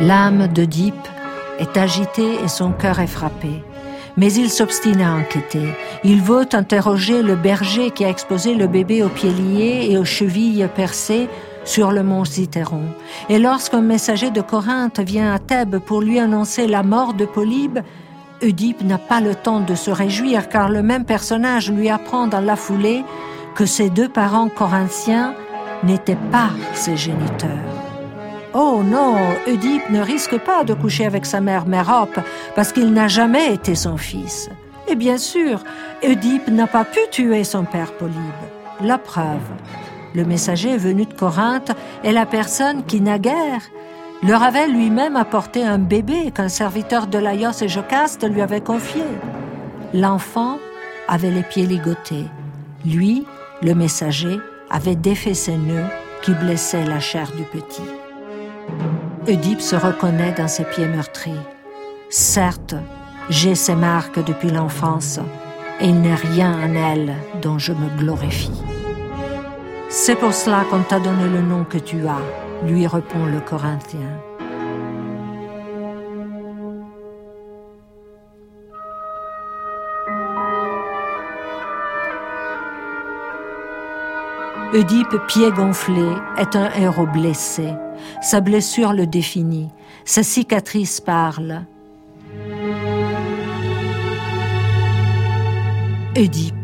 L'âme 0.00 0.48
d'Oedipe 0.48 1.08
est 1.60 1.78
agitée 1.78 2.34
et 2.44 2.48
son 2.48 2.72
cœur 2.72 3.00
est 3.00 3.06
frappé. 3.06 3.64
Mais 4.18 4.30
il 4.30 4.50
s'obstine 4.50 5.00
à 5.00 5.14
enquêter. 5.14 5.74
Il 6.04 6.20
veut 6.20 6.46
interroger 6.52 7.22
le 7.22 7.36
berger 7.36 7.90
qui 7.90 8.04
a 8.04 8.10
exposé 8.10 8.54
le 8.54 8.66
bébé 8.66 9.02
aux 9.02 9.08
pieds 9.08 9.32
liés 9.32 9.86
et 9.88 9.96
aux 9.96 10.04
chevilles 10.04 10.68
percées 10.76 11.26
sur 11.64 11.92
le 11.92 12.02
mont 12.02 12.24
Citeron. 12.24 12.84
Et 13.28 13.38
lorsqu'un 13.38 13.80
messager 13.80 14.30
de 14.30 14.40
Corinthe 14.40 15.00
vient 15.00 15.32
à 15.32 15.38
Thèbes 15.38 15.78
pour 15.78 16.00
lui 16.00 16.18
annoncer 16.18 16.66
la 16.66 16.82
mort 16.82 17.14
de 17.14 17.24
Polybe, 17.24 17.80
Oedipe 18.42 18.82
n'a 18.82 18.98
pas 18.98 19.20
le 19.20 19.34
temps 19.34 19.60
de 19.60 19.74
se 19.74 19.90
réjouir 19.90 20.48
car 20.48 20.70
le 20.70 20.82
même 20.82 21.04
personnage 21.04 21.70
lui 21.70 21.90
apprend 21.90 22.26
dans 22.26 22.40
la 22.40 22.56
foulée 22.56 23.04
que 23.54 23.66
ses 23.66 23.90
deux 23.90 24.08
parents 24.08 24.48
corinthiens 24.48 25.34
n'étaient 25.82 26.16
pas 26.30 26.50
ses 26.72 26.96
géniteurs. 26.96 27.48
Oh 28.54 28.82
non, 28.84 29.16
Oedipe 29.46 29.90
ne 29.90 30.00
risque 30.00 30.38
pas 30.38 30.64
de 30.64 30.74
coucher 30.74 31.06
avec 31.06 31.26
sa 31.26 31.40
mère 31.40 31.66
Mérope 31.66 32.18
parce 32.56 32.72
qu'il 32.72 32.92
n'a 32.92 33.06
jamais 33.06 33.54
été 33.54 33.74
son 33.74 33.96
fils. 33.96 34.48
Et 34.88 34.96
bien 34.96 35.18
sûr, 35.18 35.62
Oedipe 36.02 36.48
n'a 36.48 36.66
pas 36.66 36.84
pu 36.84 36.98
tuer 37.12 37.44
son 37.44 37.64
père 37.64 37.92
Polybe. 37.92 38.16
La 38.82 38.98
preuve, 38.98 39.38
le 40.14 40.24
messager 40.24 40.76
venu 40.76 41.06
de 41.06 41.14
Corinthe 41.14 41.72
est 42.04 42.12
la 42.12 42.26
personne 42.26 42.84
qui, 42.84 43.00
naguère, 43.00 43.62
leur 44.22 44.42
avait 44.42 44.68
lui-même 44.68 45.16
apporté 45.16 45.64
un 45.64 45.78
bébé 45.78 46.30
qu'un 46.34 46.48
serviteur 46.48 47.06
de 47.06 47.18
Laios 47.18 47.62
et 47.62 47.68
Jocaste 47.68 48.28
lui 48.28 48.42
avait 48.42 48.60
confié. 48.60 49.02
L'enfant 49.94 50.58
avait 51.08 51.30
les 51.30 51.42
pieds 51.42 51.66
ligotés. 51.66 52.26
Lui, 52.84 53.24
le 53.62 53.74
messager, 53.74 54.38
avait 54.70 54.96
défait 54.96 55.34
ses 55.34 55.56
nœuds 55.56 55.88
qui 56.22 56.32
blessaient 56.32 56.84
la 56.84 57.00
chair 57.00 57.30
du 57.36 57.44
petit. 57.44 57.82
Oedipe 59.26 59.60
se 59.60 59.76
reconnaît 59.76 60.32
dans 60.32 60.48
ses 60.48 60.64
pieds 60.64 60.86
meurtris. 60.86 61.32
Certes, 62.10 62.74
j'ai 63.30 63.54
ces 63.54 63.74
marques 63.74 64.24
depuis 64.24 64.50
l'enfance, 64.50 65.18
et 65.80 65.86
il 65.86 66.00
n'est 66.00 66.14
rien 66.14 66.52
en 66.52 66.74
elles 66.74 67.14
dont 67.42 67.58
je 67.58 67.72
me 67.72 67.88
glorifie. 67.98 68.50
C'est 69.92 70.14
pour 70.14 70.32
cela 70.32 70.64
qu'on 70.70 70.84
t'a 70.84 71.00
donné 71.00 71.28
le 71.28 71.42
nom 71.42 71.64
que 71.64 71.76
tu 71.76 72.06
as, 72.06 72.22
lui 72.64 72.86
répond 72.86 73.26
le 73.26 73.40
Corinthien. 73.40 73.98
Oedipe, 84.72 85.16
pied 85.26 85.50
gonflé, 85.50 86.06
est 86.38 86.54
un 86.54 86.70
héros 86.74 87.06
blessé. 87.06 87.74
Sa 88.22 88.40
blessure 88.40 88.92
le 88.92 89.08
définit. 89.08 89.70
Sa 90.04 90.22
cicatrice 90.22 91.00
parle. 91.00 91.64
Oedipe. 96.16 96.59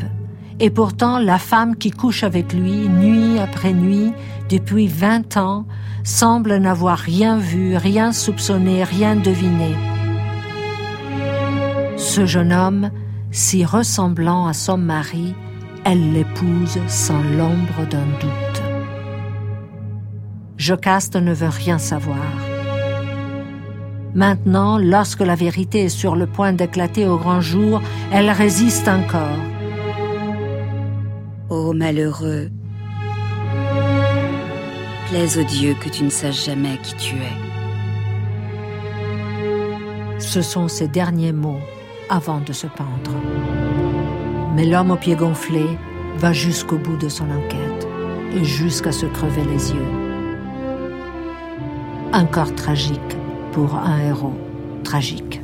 Et 0.59 0.71
pourtant, 0.71 1.19
la 1.19 1.39
femme 1.39 1.77
qui 1.77 1.91
couche 1.91 2.23
avec 2.23 2.53
lui, 2.53 2.89
nuit 2.89 3.39
après 3.39 3.73
nuit, 3.73 4.13
depuis 4.49 4.87
vingt 4.87 5.37
ans, 5.37 5.67
semble 6.03 6.57
n'avoir 6.57 6.99
rien 6.99 7.37
vu, 7.37 7.77
rien 7.77 8.13
soupçonné, 8.13 8.85
rien 8.85 9.17
deviné. 9.17 9.77
Ce 11.97 12.25
jeune 12.25 12.53
homme, 12.53 12.91
si 13.31 13.65
ressemblant 13.65 14.47
à 14.47 14.55
son 14.55 14.79
mari, 14.79 15.35
elle 15.85 16.13
l'épouse 16.13 16.79
sans 16.89 17.23
l'ombre 17.37 17.87
d'un 17.91 18.07
doute. 18.21 18.63
Jocaste 20.57 21.17
ne 21.17 21.35
veut 21.35 21.51
rien 21.51 21.79
savoir. 21.79 22.17
Maintenant, 24.15 24.79
lorsque 24.79 25.21
la 25.21 25.35
vérité 25.35 25.85
est 25.85 25.89
sur 25.91 26.17
le 26.17 26.27
point 26.27 26.55
d'éclater 26.55 27.07
au 27.07 27.19
grand 27.19 27.43
jour, 27.43 27.83
elle 28.11 28.31
résiste 28.31 28.89
encore. 28.89 29.37
Malheureux, 31.75 32.51
plaise 35.09 35.39
au 35.39 35.45
Dieu 35.45 35.75
que 35.81 35.89
tu 35.89 36.05
ne 36.05 36.11
saches 36.11 36.45
jamais 36.47 36.79
qui 36.83 36.95
tu 36.97 37.15
es. 37.17 37.39
Ce 40.21 40.43
sont 40.43 40.69
ses 40.69 40.89
derniers 40.89 41.33
mots 41.33 41.61
avant 42.09 42.41
de 42.41 42.53
se 42.53 42.67
pendre 42.67 43.13
mais 44.57 44.65
l'homme 44.65 44.91
aux 44.91 44.97
pieds 44.97 45.15
gonflés 45.15 45.79
va 46.17 46.33
jusqu'au 46.33 46.79
bout 46.79 46.97
de 46.97 47.11
son 47.11 47.31
enquête 47.31 47.87
et 48.35 48.43
jusqu'à 48.43 48.91
se 48.91 49.05
crever 49.05 49.45
les 49.45 49.71
yeux. 49.71 49.87
Un 52.15 52.25
corps 52.25 52.55
tragique 52.55 53.17
pour 53.53 53.75
un 53.75 54.01
héros 54.01 54.35
tragique. 54.83 55.43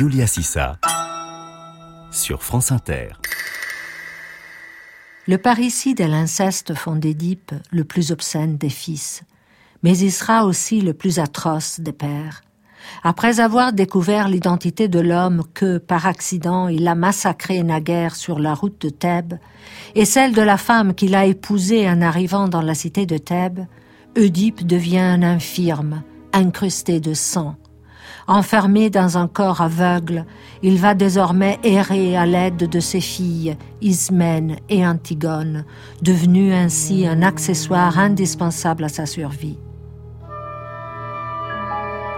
Giulia 0.00 0.26
Sissa 0.26 0.78
sur 2.10 2.42
France 2.42 2.72
Inter. 2.72 3.08
Le 5.28 5.36
parricide 5.36 6.00
et 6.00 6.08
l'inceste 6.08 6.72
font 6.74 6.96
d'Édipe 6.96 7.52
le 7.70 7.84
plus 7.84 8.10
obscène 8.10 8.56
des 8.56 8.70
fils, 8.70 9.24
mais 9.82 9.98
il 9.98 10.10
sera 10.10 10.46
aussi 10.46 10.80
le 10.80 10.94
plus 10.94 11.18
atroce 11.18 11.80
des 11.80 11.92
pères. 11.92 12.40
Après 13.02 13.40
avoir 13.40 13.74
découvert 13.74 14.30
l'identité 14.30 14.88
de 14.88 15.00
l'homme 15.00 15.42
que, 15.52 15.76
par 15.76 16.06
accident, 16.06 16.68
il 16.68 16.88
a 16.88 16.94
massacré 16.94 17.62
naguère 17.62 18.16
sur 18.16 18.38
la 18.38 18.54
route 18.54 18.80
de 18.80 18.88
Thèbes, 18.88 19.34
et 19.94 20.06
celle 20.06 20.32
de 20.32 20.40
la 20.40 20.56
femme 20.56 20.94
qu'il 20.94 21.14
a 21.14 21.26
épousée 21.26 21.86
en 21.86 22.00
arrivant 22.00 22.48
dans 22.48 22.62
la 22.62 22.74
cité 22.74 23.04
de 23.04 23.18
Thèbes, 23.18 23.66
Oedipe 24.16 24.66
devient 24.66 25.00
un 25.00 25.22
infirme, 25.22 26.02
incrusté 26.32 27.00
de 27.00 27.12
sang. 27.12 27.56
Enfermé 28.30 28.90
dans 28.90 29.18
un 29.18 29.26
corps 29.26 29.60
aveugle, 29.60 30.24
il 30.62 30.78
va 30.78 30.94
désormais 30.94 31.58
errer 31.64 32.16
à 32.16 32.26
l'aide 32.26 32.68
de 32.68 32.78
ses 32.78 33.00
filles, 33.00 33.56
Ismène 33.80 34.54
et 34.68 34.86
Antigone, 34.86 35.64
devenues 36.00 36.52
ainsi 36.52 37.08
un 37.08 37.22
accessoire 37.22 37.98
indispensable 37.98 38.84
à 38.84 38.88
sa 38.88 39.04
survie. 39.04 39.58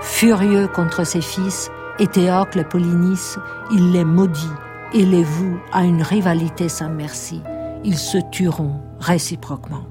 Furieux 0.02 0.68
contre 0.68 1.06
ses 1.06 1.22
fils, 1.22 1.70
Éthéocle 1.98 2.58
et 2.58 2.64
Polynice, 2.64 3.38
il 3.72 3.92
les 3.92 4.04
maudit 4.04 4.52
et 4.92 5.06
les 5.06 5.24
voue 5.24 5.58
à 5.72 5.82
une 5.82 6.02
rivalité 6.02 6.68
sans 6.68 6.90
merci. 6.90 7.40
Ils 7.84 7.96
se 7.96 8.18
tueront 8.30 8.82
réciproquement. 9.00 9.86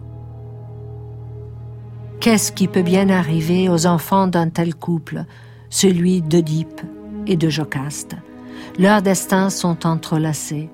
Qu'est-ce 2.19 2.51
qui 2.51 2.67
peut 2.67 2.83
bien 2.83 3.09
arriver 3.09 3.69
aux 3.69 3.87
enfants 3.87 4.27
d'un 4.27 4.49
tel 4.49 4.75
couple, 4.75 5.25
celui 5.71 6.21
d'Oedipe 6.21 6.81
et 7.25 7.37
de 7.37 7.49
Jocaste 7.49 8.15
Leurs 8.77 9.01
destins 9.01 9.49
sont 9.49 9.87
entrelacés. 9.87 10.69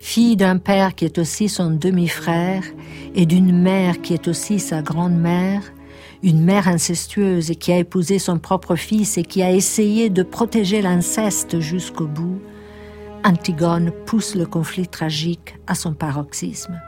Fille 0.00 0.36
d'un 0.36 0.58
père 0.58 0.94
qui 0.94 1.06
est 1.06 1.18
aussi 1.18 1.48
son 1.48 1.70
demi-frère 1.70 2.62
et 3.14 3.24
d'une 3.24 3.58
mère 3.58 4.02
qui 4.02 4.14
est 4.14 4.28
aussi 4.28 4.58
sa 4.58 4.82
grande-mère, 4.82 5.62
une 6.22 6.44
mère 6.44 6.68
incestueuse 6.68 7.52
qui 7.58 7.72
a 7.72 7.78
épousé 7.78 8.18
son 8.18 8.38
propre 8.38 8.74
fils 8.74 9.16
et 9.16 9.22
qui 9.22 9.42
a 9.42 9.52
essayé 9.52 10.10
de 10.10 10.22
protéger 10.22 10.82
l'inceste 10.82 11.60
jusqu'au 11.60 12.06
bout, 12.06 12.40
Antigone 13.24 13.90
pousse 14.06 14.34
le 14.34 14.46
conflit 14.46 14.88
tragique 14.88 15.56
à 15.66 15.74
son 15.74 15.94
paroxysme. 15.94 16.80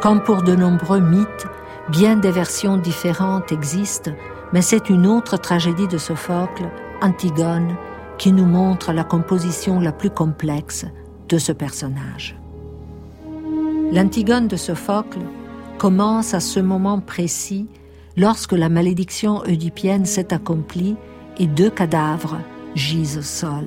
Comme 0.00 0.22
pour 0.22 0.42
de 0.42 0.54
nombreux 0.54 1.00
mythes, 1.00 1.46
Bien 1.88 2.16
des 2.16 2.30
versions 2.30 2.76
différentes 2.76 3.50
existent, 3.50 4.10
mais 4.52 4.62
c'est 4.62 4.88
une 4.90 5.06
autre 5.06 5.36
tragédie 5.36 5.88
de 5.88 5.98
Sophocle, 5.98 6.70
Antigone, 7.02 7.76
qui 8.16 8.32
nous 8.32 8.46
montre 8.46 8.92
la 8.92 9.04
composition 9.04 9.80
la 9.80 9.92
plus 9.92 10.10
complexe 10.10 10.86
de 11.28 11.38
ce 11.38 11.52
personnage. 11.52 12.36
L'Antigone 13.92 14.48
de 14.48 14.56
Sophocle 14.56 15.20
commence 15.78 16.34
à 16.34 16.40
ce 16.40 16.60
moment 16.60 17.00
précis 17.00 17.68
lorsque 18.16 18.52
la 18.52 18.68
malédiction 18.68 19.38
oedipienne 19.46 20.04
s'est 20.04 20.34
accomplie 20.34 20.96
et 21.38 21.46
deux 21.46 21.70
cadavres 21.70 22.38
gisent 22.74 23.18
au 23.18 23.22
sol. 23.22 23.66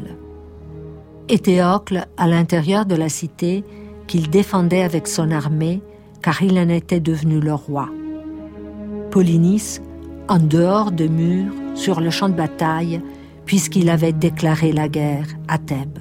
Éthéocle, 1.29 2.07
à 2.17 2.27
l'intérieur 2.27 2.85
de 2.85 2.95
la 2.95 3.07
cité, 3.07 3.63
qu'il 4.07 4.29
défendait 4.29 4.83
avec 4.83 5.07
son 5.07 5.31
armée, 5.31 5.81
car 6.21 6.43
il 6.43 6.59
en 6.59 6.67
était 6.67 6.99
devenu 6.99 7.39
le 7.39 7.53
roi. 7.53 7.87
Polynice 9.09 9.81
en 10.27 10.39
dehors 10.39 10.91
de 10.91 11.07
murs, 11.07 11.53
sur 11.75 12.01
le 12.01 12.09
champ 12.09 12.29
de 12.29 12.33
bataille, 12.33 13.01
puisqu'il 13.45 13.89
avait 13.89 14.13
déclaré 14.13 14.71
la 14.71 14.87
guerre 14.87 15.27
à 15.47 15.57
Thèbes. 15.57 15.99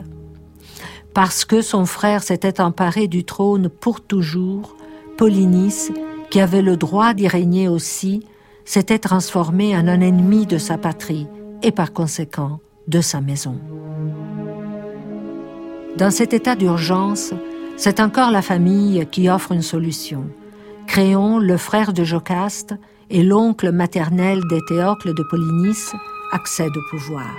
Parce 1.14 1.44
que 1.44 1.62
son 1.62 1.86
frère 1.86 2.22
s'était 2.22 2.60
emparé 2.60 3.08
du 3.08 3.24
trône 3.24 3.68
pour 3.68 4.00
toujours, 4.00 4.76
Polynice, 5.16 5.92
qui 6.30 6.40
avait 6.40 6.62
le 6.62 6.76
droit 6.76 7.12
d'y 7.14 7.28
régner 7.28 7.68
aussi, 7.68 8.24
s'était 8.64 9.00
transformé 9.00 9.76
en 9.76 9.88
un 9.88 10.00
ennemi 10.00 10.46
de 10.46 10.58
sa 10.58 10.78
patrie 10.78 11.26
et 11.62 11.72
par 11.72 11.92
conséquent 11.92 12.60
de 12.86 13.00
sa 13.00 13.20
maison. 13.20 13.56
Dans 15.96 16.10
cet 16.10 16.32
état 16.32 16.54
d'urgence, 16.54 17.32
c'est 17.76 17.98
encore 17.98 18.30
la 18.30 18.42
famille 18.42 19.06
qui 19.10 19.28
offre 19.28 19.52
une 19.52 19.62
solution. 19.62 20.26
Créon, 20.86 21.38
le 21.38 21.56
frère 21.56 21.92
de 21.92 22.04
Jocaste, 22.04 22.74
et 23.10 23.22
l'oncle 23.22 23.72
maternel 23.72 24.40
d'Éthéocle 24.48 25.14
de 25.14 25.22
Polynice 25.28 25.92
accède 26.32 26.76
au 26.76 26.90
pouvoir. 26.90 27.30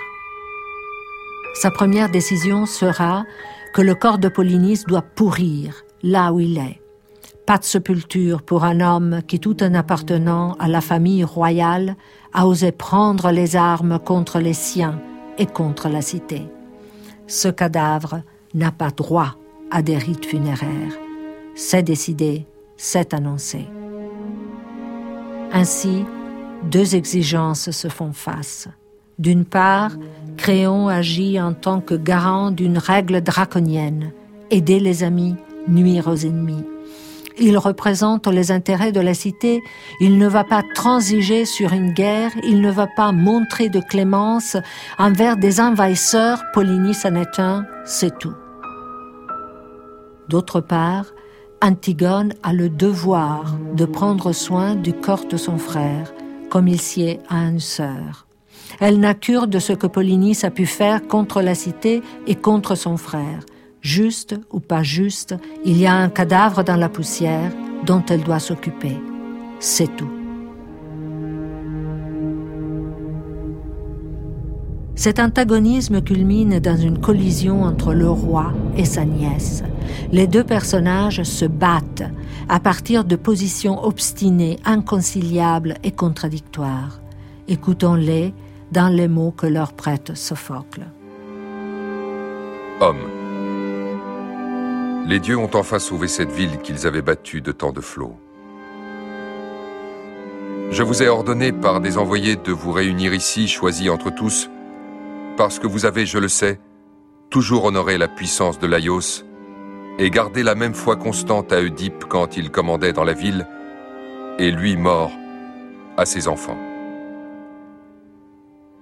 Sa 1.53 1.71
première 1.71 2.09
décision 2.09 2.65
sera 2.65 3.23
que 3.73 3.81
le 3.81 3.95
corps 3.95 4.17
de 4.17 4.29
Polynice 4.29 4.85
doit 4.85 5.01
pourrir 5.01 5.83
là 6.03 6.33
où 6.33 6.39
il 6.39 6.57
est. 6.57 6.81
Pas 7.45 7.57
de 7.57 7.63
sépulture 7.63 8.41
pour 8.41 8.63
un 8.63 8.79
homme 8.79 9.21
qui, 9.27 9.39
tout 9.39 9.63
en 9.63 9.73
appartenant 9.73 10.53
à 10.59 10.67
la 10.67 10.81
famille 10.81 11.23
royale, 11.23 11.95
a 12.33 12.47
osé 12.47 12.71
prendre 12.71 13.31
les 13.31 13.55
armes 13.55 13.99
contre 13.99 14.39
les 14.39 14.53
siens 14.53 15.01
et 15.37 15.45
contre 15.45 15.89
la 15.89 16.01
cité. 16.01 16.43
Ce 17.27 17.47
cadavre 17.47 18.21
n'a 18.53 18.71
pas 18.71 18.91
droit 18.91 19.35
à 19.71 19.81
des 19.81 19.97
rites 19.97 20.25
funéraires. 20.25 20.97
C'est 21.55 21.83
décidé, 21.83 22.45
c'est 22.77 23.13
annoncé. 23.13 23.67
Ainsi, 25.53 26.05
deux 26.63 26.95
exigences 26.95 27.71
se 27.71 27.87
font 27.87 28.13
face. 28.13 28.69
D'une 29.19 29.45
part, 29.45 29.91
Créon 30.37 30.87
agit 30.87 31.39
en 31.39 31.53
tant 31.53 31.81
que 31.81 31.93
garant 31.93 32.51
d'une 32.51 32.77
règle 32.77 33.21
draconienne, 33.21 34.11
aider 34.49 34.79
les 34.79 35.03
amis, 35.03 35.35
nuire 35.67 36.07
aux 36.07 36.15
ennemis. 36.15 36.63
Il 37.37 37.57
représente 37.57 38.27
les 38.27 38.51
intérêts 38.51 38.91
de 38.91 38.99
la 38.99 39.13
cité, 39.13 39.61
il 39.99 40.17
ne 40.17 40.27
va 40.27 40.43
pas 40.43 40.63
transiger 40.75 41.45
sur 41.45 41.73
une 41.73 41.91
guerre, 41.91 42.31
il 42.43 42.61
ne 42.61 42.71
va 42.71 42.87
pas 42.87 43.11
montrer 43.11 43.69
de 43.69 43.79
clémence 43.79 44.57
envers 44.97 45.37
des 45.37 45.59
envahisseurs, 45.59 46.41
Polynice 46.53 47.05
en 47.05 47.15
est 47.15 47.39
un, 47.39 47.65
c'est 47.85 48.17
tout. 48.17 48.33
D'autre 50.27 50.61
part, 50.61 51.05
Antigone 51.63 52.33
a 52.41 52.53
le 52.53 52.69
devoir 52.69 53.55
de 53.75 53.85
prendre 53.85 54.33
soin 54.33 54.73
du 54.73 54.93
corps 54.93 55.27
de 55.29 55.37
son 55.37 55.59
frère, 55.59 56.11
comme 56.49 56.67
il 56.67 56.81
s'y 56.81 57.03
est 57.03 57.19
à 57.29 57.43
une 57.43 57.59
sœur. 57.59 58.25
Elle 58.79 58.99
n'a 58.99 59.13
cure 59.13 59.47
de 59.47 59.59
ce 59.59 59.73
que 59.73 59.85
Polynice 59.85 60.43
a 60.43 60.49
pu 60.49 60.65
faire 60.65 61.07
contre 61.07 61.41
la 61.43 61.53
cité 61.53 62.01
et 62.25 62.33
contre 62.33 62.73
son 62.73 62.97
frère. 62.97 63.45
Juste 63.81 64.35
ou 64.51 64.59
pas 64.59 64.81
juste, 64.81 65.35
il 65.63 65.77
y 65.77 65.85
a 65.85 65.93
un 65.93 66.09
cadavre 66.09 66.63
dans 66.63 66.77
la 66.77 66.89
poussière 66.89 67.51
dont 67.85 68.03
elle 68.09 68.23
doit 68.23 68.39
s'occuper. 68.39 68.97
C'est 69.59 69.95
tout. 69.95 70.20
Cet 74.95 75.19
antagonisme 75.19 76.01
culmine 76.01 76.59
dans 76.59 76.77
une 76.77 76.99
collision 76.99 77.63
entre 77.63 77.93
le 77.93 78.09
roi 78.09 78.53
et 78.77 78.85
sa 78.85 79.05
nièce. 79.05 79.63
Les 80.11 80.27
deux 80.27 80.43
personnages 80.43 81.23
se 81.23 81.45
battent 81.45 82.03
à 82.49 82.59
partir 82.59 83.05
de 83.05 83.15
positions 83.15 83.83
obstinées, 83.83 84.59
inconciliables 84.65 85.75
et 85.83 85.91
contradictoires. 85.91 86.99
Écoutons-les 87.47 88.33
dans 88.71 88.89
les 88.89 89.07
mots 89.07 89.31
que 89.31 89.47
leur 89.47 89.73
prête 89.73 90.15
Sophocle. 90.15 90.85
Homme. 92.79 93.07
Les 95.07 95.19
dieux 95.19 95.37
ont 95.37 95.49
enfin 95.53 95.79
sauvé 95.79 96.07
cette 96.07 96.31
ville 96.31 96.59
qu'ils 96.59 96.85
avaient 96.85 97.01
battue 97.01 97.41
de 97.41 97.51
tant 97.51 97.71
de 97.71 97.81
flots. 97.81 98.15
Je 100.71 100.83
vous 100.83 101.03
ai 101.03 101.09
ordonné 101.09 101.51
par 101.51 101.81
des 101.81 101.97
envoyés 101.97 102.37
de 102.37 102.51
vous 102.51 102.71
réunir 102.71 103.13
ici, 103.13 103.47
choisis 103.47 103.89
entre 103.89 104.09
tous, 104.09 104.49
parce 105.37 105.59
que 105.59 105.67
vous 105.67 105.85
avez, 105.85 106.05
je 106.05 106.17
le 106.17 106.27
sais, 106.27 106.59
toujours 107.29 107.65
honoré 107.65 107.97
la 107.97 108.07
puissance 108.07 108.59
de 108.59 108.67
Laios 108.67 109.23
et 109.97 110.09
gardé 110.09 110.43
la 110.43 110.55
même 110.55 110.73
foi 110.73 110.95
constante 110.95 111.51
à 111.51 111.61
Oedipe 111.61 112.05
quand 112.07 112.37
il 112.37 112.49
commandait 112.49 112.93
dans 112.93 113.03
la 113.03 113.13
ville, 113.13 113.47
et 114.39 114.51
lui 114.51 114.75
mort 114.77 115.11
à 115.97 116.05
ses 116.05 116.27
enfants. 116.27 116.57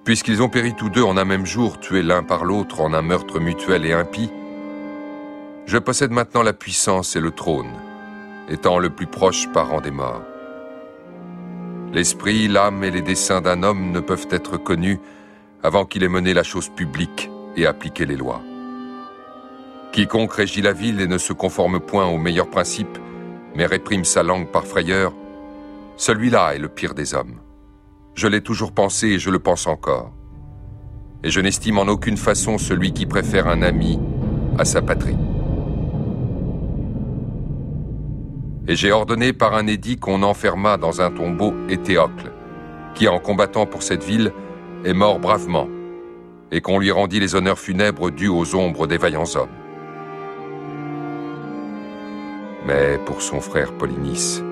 Puisqu'ils 0.05 0.41
ont 0.41 0.49
péri 0.49 0.73
tous 0.75 0.89
deux 0.89 1.03
en 1.03 1.17
un 1.17 1.25
même 1.25 1.45
jour, 1.45 1.79
tués 1.79 2.03
l'un 2.03 2.23
par 2.23 2.45
l'autre 2.45 2.81
en 2.81 2.93
un 2.93 3.01
meurtre 3.01 3.39
mutuel 3.39 3.85
et 3.85 3.93
impie, 3.93 4.31
je 5.65 5.77
possède 5.77 6.11
maintenant 6.11 6.41
la 6.41 6.53
puissance 6.53 7.15
et 7.15 7.19
le 7.19 7.31
trône, 7.31 7.71
étant 8.47 8.79
le 8.79 8.89
plus 8.89 9.07
proche 9.07 9.51
parent 9.51 9.81
des 9.81 9.91
morts. 9.91 10.23
L'esprit, 11.93 12.47
l'âme 12.47 12.83
et 12.83 12.91
les 12.91 13.01
desseins 13.01 13.41
d'un 13.41 13.63
homme 13.63 13.91
ne 13.91 13.99
peuvent 13.99 14.27
être 14.31 14.57
connus 14.57 14.99
avant 15.63 15.85
qu'il 15.85 16.03
ait 16.03 16.09
mené 16.09 16.33
la 16.33 16.43
chose 16.43 16.69
publique 16.69 17.29
et 17.55 17.65
appliqué 17.65 18.05
les 18.05 18.15
lois. 18.15 18.41
Quiconque 19.91 20.33
régit 20.33 20.61
la 20.61 20.73
ville 20.73 21.01
et 21.01 21.07
ne 21.07 21.17
se 21.17 21.33
conforme 21.33 21.79
point 21.79 22.05
aux 22.05 22.17
meilleurs 22.17 22.49
principes, 22.49 22.97
mais 23.55 23.65
réprime 23.65 24.05
sa 24.05 24.23
langue 24.23 24.47
par 24.47 24.65
frayeur, 24.65 25.13
celui-là 25.97 26.55
est 26.55 26.59
le 26.59 26.69
pire 26.69 26.93
des 26.93 27.13
hommes. 27.13 27.39
Je 28.13 28.27
l'ai 28.27 28.41
toujours 28.41 28.71
pensé 28.71 29.07
et 29.07 29.19
je 29.19 29.29
le 29.29 29.39
pense 29.39 29.67
encore. 29.67 30.13
Et 31.23 31.29
je 31.29 31.41
n'estime 31.41 31.77
en 31.77 31.87
aucune 31.87 32.17
façon 32.17 32.57
celui 32.57 32.93
qui 32.93 33.05
préfère 33.05 33.47
un 33.47 33.61
ami 33.61 33.99
à 34.57 34.65
sa 34.65 34.81
patrie. 34.81 35.17
Et 38.67 38.75
j'ai 38.75 38.91
ordonné 38.91 39.33
par 39.33 39.55
un 39.55 39.67
édit 39.67 39.97
qu'on 39.97 40.21
enferma 40.21 40.77
dans 40.77 41.01
un 41.01 41.11
tombeau 41.11 41.53
Éthéocle, 41.69 42.31
qui 42.93 43.07
en 43.07 43.19
combattant 43.19 43.65
pour 43.65 43.83
cette 43.83 44.03
ville 44.03 44.31
est 44.85 44.93
mort 44.93 45.19
bravement, 45.19 45.67
et 46.51 46.61
qu'on 46.61 46.79
lui 46.79 46.91
rendit 46.91 47.19
les 47.19 47.35
honneurs 47.35 47.59
funèbres 47.59 48.11
dus 48.11 48.29
aux 48.29 48.55
ombres 48.55 48.87
des 48.87 48.97
vaillants 48.97 49.35
hommes. 49.35 49.49
Mais 52.65 52.97
pour 53.05 53.21
son 53.21 53.41
frère 53.41 53.73
Polynice, 53.73 54.43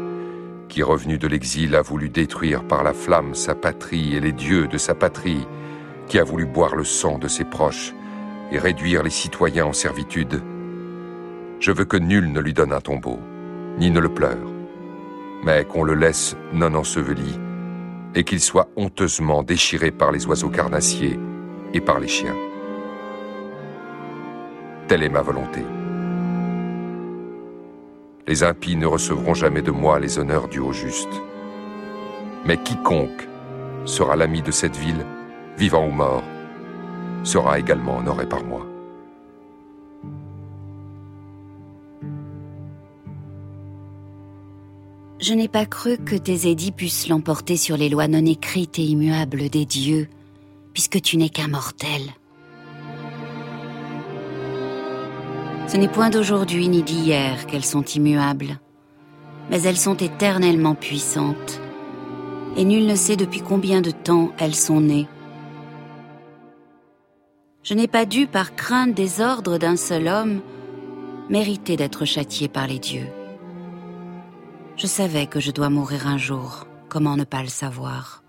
qui 0.69 0.83
revenu 0.83 1.17
de 1.17 1.27
l'exil 1.27 1.75
a 1.75 1.81
voulu 1.81 2.09
détruire 2.09 2.63
par 2.63 2.83
la 2.83 2.93
flamme 2.93 3.35
sa 3.35 3.55
patrie 3.55 4.15
et 4.15 4.19
les 4.19 4.33
dieux 4.33 4.67
de 4.67 4.77
sa 4.77 4.93
patrie, 4.93 5.47
qui 6.07 6.19
a 6.19 6.23
voulu 6.23 6.45
boire 6.45 6.75
le 6.75 6.83
sang 6.83 7.17
de 7.17 7.27
ses 7.27 7.45
proches 7.45 7.93
et 8.51 8.59
réduire 8.59 9.03
les 9.03 9.09
citoyens 9.09 9.65
en 9.65 9.73
servitude, 9.73 10.41
je 11.59 11.71
veux 11.71 11.85
que 11.85 11.97
nul 11.97 12.31
ne 12.31 12.39
lui 12.39 12.53
donne 12.53 12.71
un 12.71 12.81
tombeau, 12.81 13.19
ni 13.77 13.91
ne 13.91 13.99
le 13.99 14.09
pleure, 14.09 14.51
mais 15.43 15.65
qu'on 15.65 15.83
le 15.83 15.95
laisse 15.95 16.35
non 16.53 16.75
enseveli 16.75 17.39
et 18.17 18.23
qu'il 18.23 18.39
soit 18.41 18.67
honteusement 18.75 19.43
déchiré 19.43 19.91
par 19.91 20.11
les 20.11 20.25
oiseaux 20.25 20.49
carnassiers 20.49 21.19
et 21.75 21.79
par 21.79 21.99
les 21.99 22.07
chiens. 22.07 22.35
Telle 24.87 25.03
est 25.03 25.09
ma 25.09 25.21
volonté. 25.21 25.61
Les 28.27 28.41
impies 28.41 28.75
ne 28.75 28.87
recevront 28.87 29.35
jamais 29.35 29.61
de 29.61 29.69
moi 29.69 29.99
les 29.99 30.17
honneurs 30.17 30.47
du 30.47 30.59
au 30.59 30.73
juste. 30.73 31.21
Mais 32.43 32.57
quiconque 32.57 33.27
sera 33.85 34.15
l'ami 34.15 34.41
de 34.41 34.51
cette 34.51 34.75
ville, 34.75 35.05
vivant 35.55 35.85
ou 35.85 35.91
mort, 35.91 36.23
sera 37.23 37.59
également 37.59 37.97
honoré 37.99 38.27
par 38.27 38.43
moi. 38.43 38.65
Je 45.19 45.33
n'ai 45.33 45.47
pas 45.47 45.65
cru 45.65 45.97
que 45.97 46.15
tes 46.15 46.47
édits 46.47 46.71
puissent 46.71 47.07
l'emporter 47.07 47.57
sur 47.57 47.75
les 47.75 47.89
lois 47.89 48.07
non 48.07 48.23
écrites 48.23 48.77
et 48.77 48.83
immuables 48.83 49.49
des 49.49 49.65
dieux, 49.65 50.07
puisque 50.73 51.01
tu 51.01 51.17
n'es 51.17 51.29
qu'un 51.29 51.47
mortel. 51.47 52.01
Ce 55.67 55.75
n'est 55.75 55.87
point 55.87 56.11
d'aujourd'hui 56.11 56.69
ni 56.69 56.83
d'hier 56.83 57.47
qu'elles 57.47 57.65
sont 57.65 57.83
immuables, 57.83 58.59
mais 59.49 59.61
elles 59.63 59.77
sont 59.77 59.97
éternellement 59.97 60.75
puissantes, 60.75 61.61
et 62.55 62.63
nul 62.63 62.85
ne 62.85 62.95
sait 62.95 63.17
depuis 63.17 63.41
combien 63.41 63.81
de 63.81 63.91
temps 63.91 64.31
elles 64.37 64.55
sont 64.55 64.81
nées. 64.81 65.07
Je 67.63 67.73
n'ai 67.73 67.87
pas 67.87 68.05
dû, 68.05 68.27
par 68.27 68.55
crainte 68.55 68.93
des 68.93 69.19
ordres 69.19 69.57
d'un 69.57 69.77
seul 69.77 70.07
homme, 70.07 70.41
mériter 71.29 71.75
d'être 71.75 72.05
châtié 72.05 72.47
par 72.47 72.67
les 72.67 72.79
dieux. 72.79 73.07
Je 74.77 74.85
savais 74.85 75.25
que 75.25 75.39
je 75.39 75.49
dois 75.49 75.71
mourir 75.71 76.05
un 76.05 76.19
jour, 76.19 76.67
comment 76.87 77.17
ne 77.17 77.23
pas 77.23 77.41
le 77.41 77.47
savoir? 77.47 78.21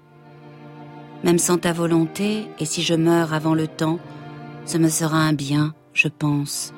Même 1.22 1.38
sans 1.38 1.58
ta 1.58 1.74
volonté, 1.74 2.48
et 2.58 2.64
si 2.64 2.82
je 2.82 2.94
meurs 2.94 3.34
avant 3.34 3.52
le 3.52 3.68
temps, 3.68 3.98
ce 4.64 4.78
me 4.78 4.88
sera 4.88 5.18
un 5.18 5.34
bien, 5.34 5.74
je 5.92 6.08
pense. 6.08 6.72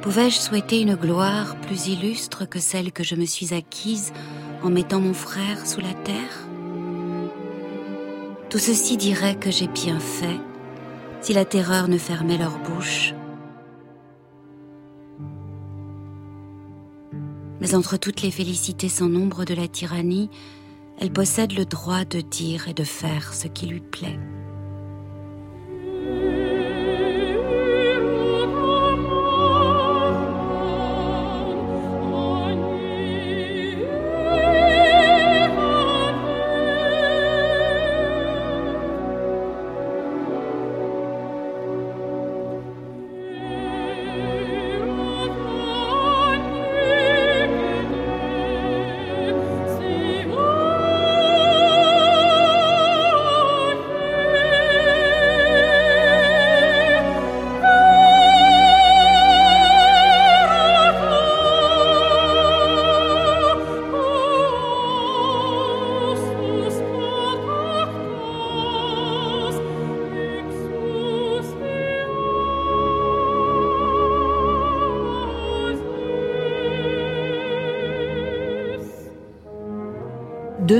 Pouvais-je 0.00 0.38
souhaiter 0.38 0.80
une 0.80 0.94
gloire 0.94 1.56
plus 1.56 1.88
illustre 1.88 2.48
que 2.48 2.58
celle 2.58 2.90
que 2.90 3.04
je 3.04 3.14
me 3.14 3.26
suis 3.26 3.52
acquise 3.52 4.14
en 4.62 4.70
mettant 4.70 5.00
mon 5.00 5.12
frère 5.12 5.66
sous 5.66 5.82
la 5.82 5.92
terre? 5.92 6.48
Tout 8.48 8.58
ceci 8.58 8.96
dirait 8.96 9.36
que 9.36 9.50
j'ai 9.50 9.68
bien 9.68 10.00
fait 10.00 10.40
si 11.20 11.34
la 11.34 11.44
terreur 11.44 11.88
ne 11.88 11.98
fermait 11.98 12.38
leur 12.38 12.58
bouche 12.60 13.12
mais 17.60 17.74
entre 17.74 17.96
toutes 17.96 18.22
les 18.22 18.30
félicités 18.30 18.88
sans 18.88 19.08
nombre 19.08 19.44
de 19.44 19.54
la 19.54 19.68
tyrannie, 19.68 20.30
elle 21.00 21.12
possède 21.12 21.52
le 21.52 21.64
droit 21.64 22.04
de 22.04 22.20
dire 22.20 22.68
et 22.68 22.74
de 22.74 22.84
faire 22.84 23.34
ce 23.34 23.48
qui 23.48 23.66
lui 23.66 23.80
plaît. 23.80 24.18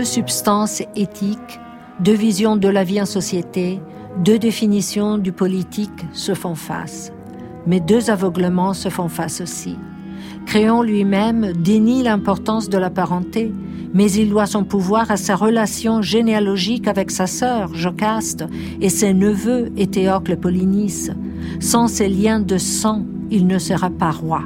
Substances 0.09 0.83
éthiques, 0.97 1.61
deux 2.01 2.15
visions 2.15 2.57
de 2.57 2.69
la 2.69 2.83
vie 2.83 3.01
en 3.01 3.07
société, 3.07 3.81
deux 4.25 4.39
définitions 4.39 5.19
du 5.19 5.33
politique 5.33 6.07
se 6.13 6.35
font 6.35 6.55
face. 6.55 7.13
Mais 7.67 7.79
deux 7.79 8.11
aveuglements 8.11 8.73
se 8.73 8.89
font 8.89 9.09
face 9.09 9.41
aussi. 9.43 9.77
Créon 10.47 10.83
lui-même 10.83 11.53
dénie 11.53 12.03
l'importance 12.03 12.71
de 12.71 12.79
la 12.79 12.89
parenté, 12.89 13.53
mais 13.93 14.11
il 14.11 14.31
doit 14.31 14.47
son 14.47 14.65
pouvoir 14.65 15.11
à 15.11 15.19
sa 15.19 15.37
relation 15.37 16.01
généalogique 16.01 16.89
avec 16.89 17.11
sa 17.11 17.27
sœur, 17.27 17.75
Jocaste, 17.75 18.45
et 18.81 18.89
ses 18.89 19.13
neveux, 19.13 19.71
Éthéocle 19.77 20.33
et 20.33 20.37
Polynice. 20.37 21.11
Sans 21.61 21.87
ces 21.87 22.09
liens 22.09 22.41
de 22.41 22.57
sang, 22.57 23.05
il 23.31 23.47
ne 23.47 23.59
sera 23.59 23.91
pas 23.91 24.11
roi. 24.11 24.43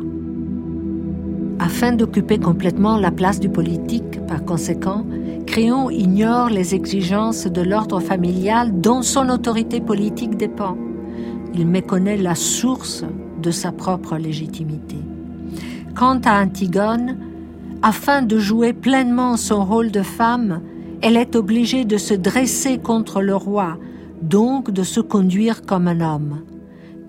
Afin 1.60 1.92
d'occuper 1.92 2.38
complètement 2.38 2.96
la 2.96 3.12
place 3.12 3.38
du 3.38 3.48
politique, 3.48 4.20
par 4.26 4.44
conséquent, 4.44 5.04
Créon 5.52 5.90
ignore 5.90 6.48
les 6.48 6.74
exigences 6.74 7.46
de 7.46 7.60
l'ordre 7.60 8.00
familial 8.00 8.80
dont 8.80 9.02
son 9.02 9.28
autorité 9.28 9.82
politique 9.82 10.38
dépend. 10.38 10.78
Il 11.52 11.66
méconnaît 11.66 12.16
la 12.16 12.34
source 12.34 13.04
de 13.42 13.50
sa 13.50 13.70
propre 13.70 14.16
légitimité. 14.16 14.96
Quant 15.94 16.18
à 16.24 16.42
Antigone, 16.42 17.18
afin 17.82 18.22
de 18.22 18.38
jouer 18.38 18.72
pleinement 18.72 19.36
son 19.36 19.62
rôle 19.62 19.90
de 19.90 20.00
femme, 20.00 20.62
elle 21.02 21.18
est 21.18 21.36
obligée 21.36 21.84
de 21.84 21.98
se 21.98 22.14
dresser 22.14 22.78
contre 22.78 23.20
le 23.20 23.36
roi, 23.36 23.76
donc 24.22 24.70
de 24.70 24.82
se 24.82 25.00
conduire 25.00 25.66
comme 25.66 25.86
un 25.86 26.00
homme. 26.00 26.44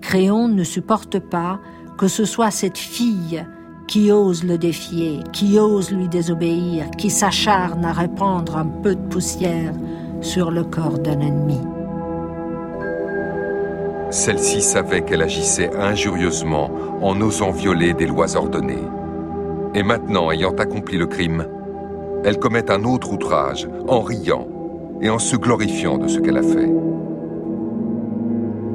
Créon 0.02 0.48
ne 0.48 0.64
supporte 0.64 1.18
pas 1.18 1.60
que 1.96 2.08
ce 2.08 2.26
soit 2.26 2.50
cette 2.50 2.76
fille 2.76 3.42
qui 3.94 4.10
ose 4.10 4.42
le 4.42 4.58
défier, 4.58 5.20
qui 5.32 5.56
ose 5.56 5.92
lui 5.92 6.08
désobéir, 6.08 6.90
qui 6.98 7.10
s'acharne 7.10 7.84
à 7.84 7.92
répandre 7.92 8.56
un 8.56 8.66
peu 8.66 8.96
de 8.96 9.08
poussière 9.08 9.72
sur 10.20 10.50
le 10.50 10.64
corps 10.64 10.98
d'un 10.98 11.20
ennemi. 11.20 11.60
Celle-ci 14.10 14.62
savait 14.62 15.02
qu'elle 15.02 15.22
agissait 15.22 15.70
injurieusement 15.76 16.72
en 17.02 17.20
osant 17.20 17.52
violer 17.52 17.94
des 17.94 18.08
lois 18.08 18.34
ordonnées. 18.34 18.82
Et 19.76 19.84
maintenant, 19.84 20.32
ayant 20.32 20.56
accompli 20.56 20.98
le 20.98 21.06
crime, 21.06 21.46
elle 22.24 22.40
commet 22.40 22.68
un 22.72 22.82
autre 22.82 23.12
outrage 23.12 23.68
en 23.86 24.00
riant 24.00 24.48
et 25.02 25.08
en 25.08 25.20
se 25.20 25.36
glorifiant 25.36 25.98
de 25.98 26.08
ce 26.08 26.18
qu'elle 26.18 26.38
a 26.38 26.42
fait. 26.42 26.72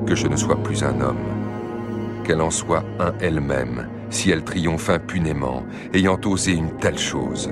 Que 0.05 0.15
je 0.15 0.29
ne 0.29 0.37
sois 0.37 0.63
plus 0.63 0.81
un 0.81 1.01
homme, 1.01 1.27
qu'elle 2.23 2.39
en 2.39 2.51
soit 2.51 2.85
un 3.01 3.11
elle-même, 3.19 3.85
si 4.09 4.31
elle 4.31 4.43
triomphe 4.43 4.89
impunément, 4.89 5.63
ayant 5.93 6.19
osé 6.25 6.53
une 6.53 6.75
telle 6.77 6.97
chose. 6.97 7.51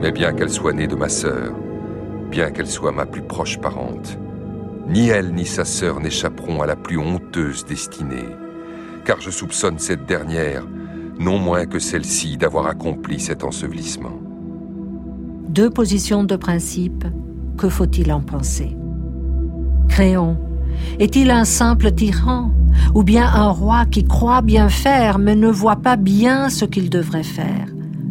Mais 0.00 0.12
bien 0.12 0.32
qu'elle 0.32 0.50
soit 0.50 0.72
née 0.72 0.86
de 0.86 0.96
ma 0.96 1.08
sœur, 1.08 1.52
bien 2.30 2.50
qu'elle 2.50 2.66
soit 2.66 2.92
ma 2.92 3.06
plus 3.06 3.22
proche 3.22 3.58
parente, 3.58 4.18
ni 4.88 5.08
elle 5.08 5.34
ni 5.34 5.46
sa 5.46 5.64
sœur 5.64 6.00
n'échapperont 6.00 6.62
à 6.62 6.66
la 6.66 6.76
plus 6.76 6.98
honteuse 6.98 7.64
destinée, 7.64 8.36
car 9.04 9.20
je 9.20 9.30
soupçonne 9.30 9.78
cette 9.78 10.06
dernière, 10.06 10.66
non 11.18 11.38
moins 11.38 11.66
que 11.66 11.78
celle-ci, 11.78 12.36
d'avoir 12.36 12.66
accompli 12.66 13.20
cet 13.20 13.44
ensevelissement. 13.44 14.18
Deux 15.48 15.70
positions 15.70 16.24
de 16.24 16.36
principe, 16.36 17.04
que 17.58 17.68
faut-il 17.68 18.12
en 18.12 18.20
penser? 18.20 18.76
Créon, 19.88 20.38
est-il 20.98 21.30
un 21.30 21.44
simple 21.44 21.92
tyran 21.92 22.50
ou 22.94 23.02
bien 23.02 23.26
un 23.26 23.48
roi 23.48 23.84
qui 23.86 24.04
croit 24.04 24.42
bien 24.42 24.68
faire 24.68 25.18
mais 25.18 25.36
ne 25.36 25.48
voit 25.48 25.76
pas 25.76 25.96
bien 25.96 26.48
ce 26.48 26.64
qu'il 26.64 26.90
devrait 26.90 27.22
faire? 27.22 27.66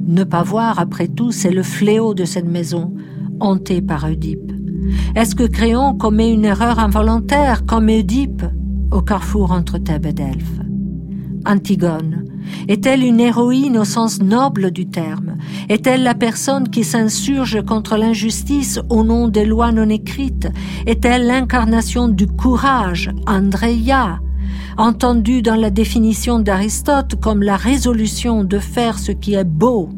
Ne 0.07 0.23
pas 0.23 0.41
voir, 0.41 0.79
après 0.79 1.07
tout, 1.07 1.31
c'est 1.31 1.51
le 1.51 1.61
fléau 1.61 2.13
de 2.15 2.25
cette 2.25 2.47
maison, 2.47 2.93
hantée 3.39 3.81
par 3.81 4.05
Oedipe. 4.05 4.51
Est-ce 5.15 5.35
que 5.35 5.43
Créon 5.43 5.93
commet 5.93 6.31
une 6.31 6.45
erreur 6.45 6.79
involontaire 6.79 7.65
comme 7.65 7.89
Oedipe 7.89 8.43
au 8.91 9.01
carrefour 9.01 9.51
entre 9.51 9.77
Thèbes 9.77 10.07
et 10.07 10.13
Delphes? 10.13 10.61
Antigone, 11.45 12.25
est-elle 12.67 13.03
une 13.03 13.19
héroïne 13.19 13.77
au 13.77 13.85
sens 13.85 14.21
noble 14.21 14.71
du 14.71 14.87
terme? 14.87 15.37
Est-elle 15.69 16.03
la 16.03 16.15
personne 16.15 16.69
qui 16.69 16.83
s'insurge 16.83 17.63
contre 17.65 17.97
l'injustice 17.97 18.79
au 18.89 19.03
nom 19.03 19.27
des 19.27 19.45
lois 19.45 19.71
non 19.71 19.89
écrites? 19.89 20.47
Est-elle 20.85 21.27
l'incarnation 21.27 22.07
du 22.07 22.27
courage, 22.27 23.11
Andrea 23.27 24.19
Entendue 24.77 25.41
dans 25.41 25.55
la 25.55 25.69
définition 25.69 26.39
d'Aristote 26.39 27.15
comme 27.19 27.43
la 27.43 27.57
résolution 27.57 28.43
de 28.43 28.59
faire 28.59 28.97
ce 28.97 29.11
qui 29.11 29.33
est 29.33 29.43
beau, 29.43 29.89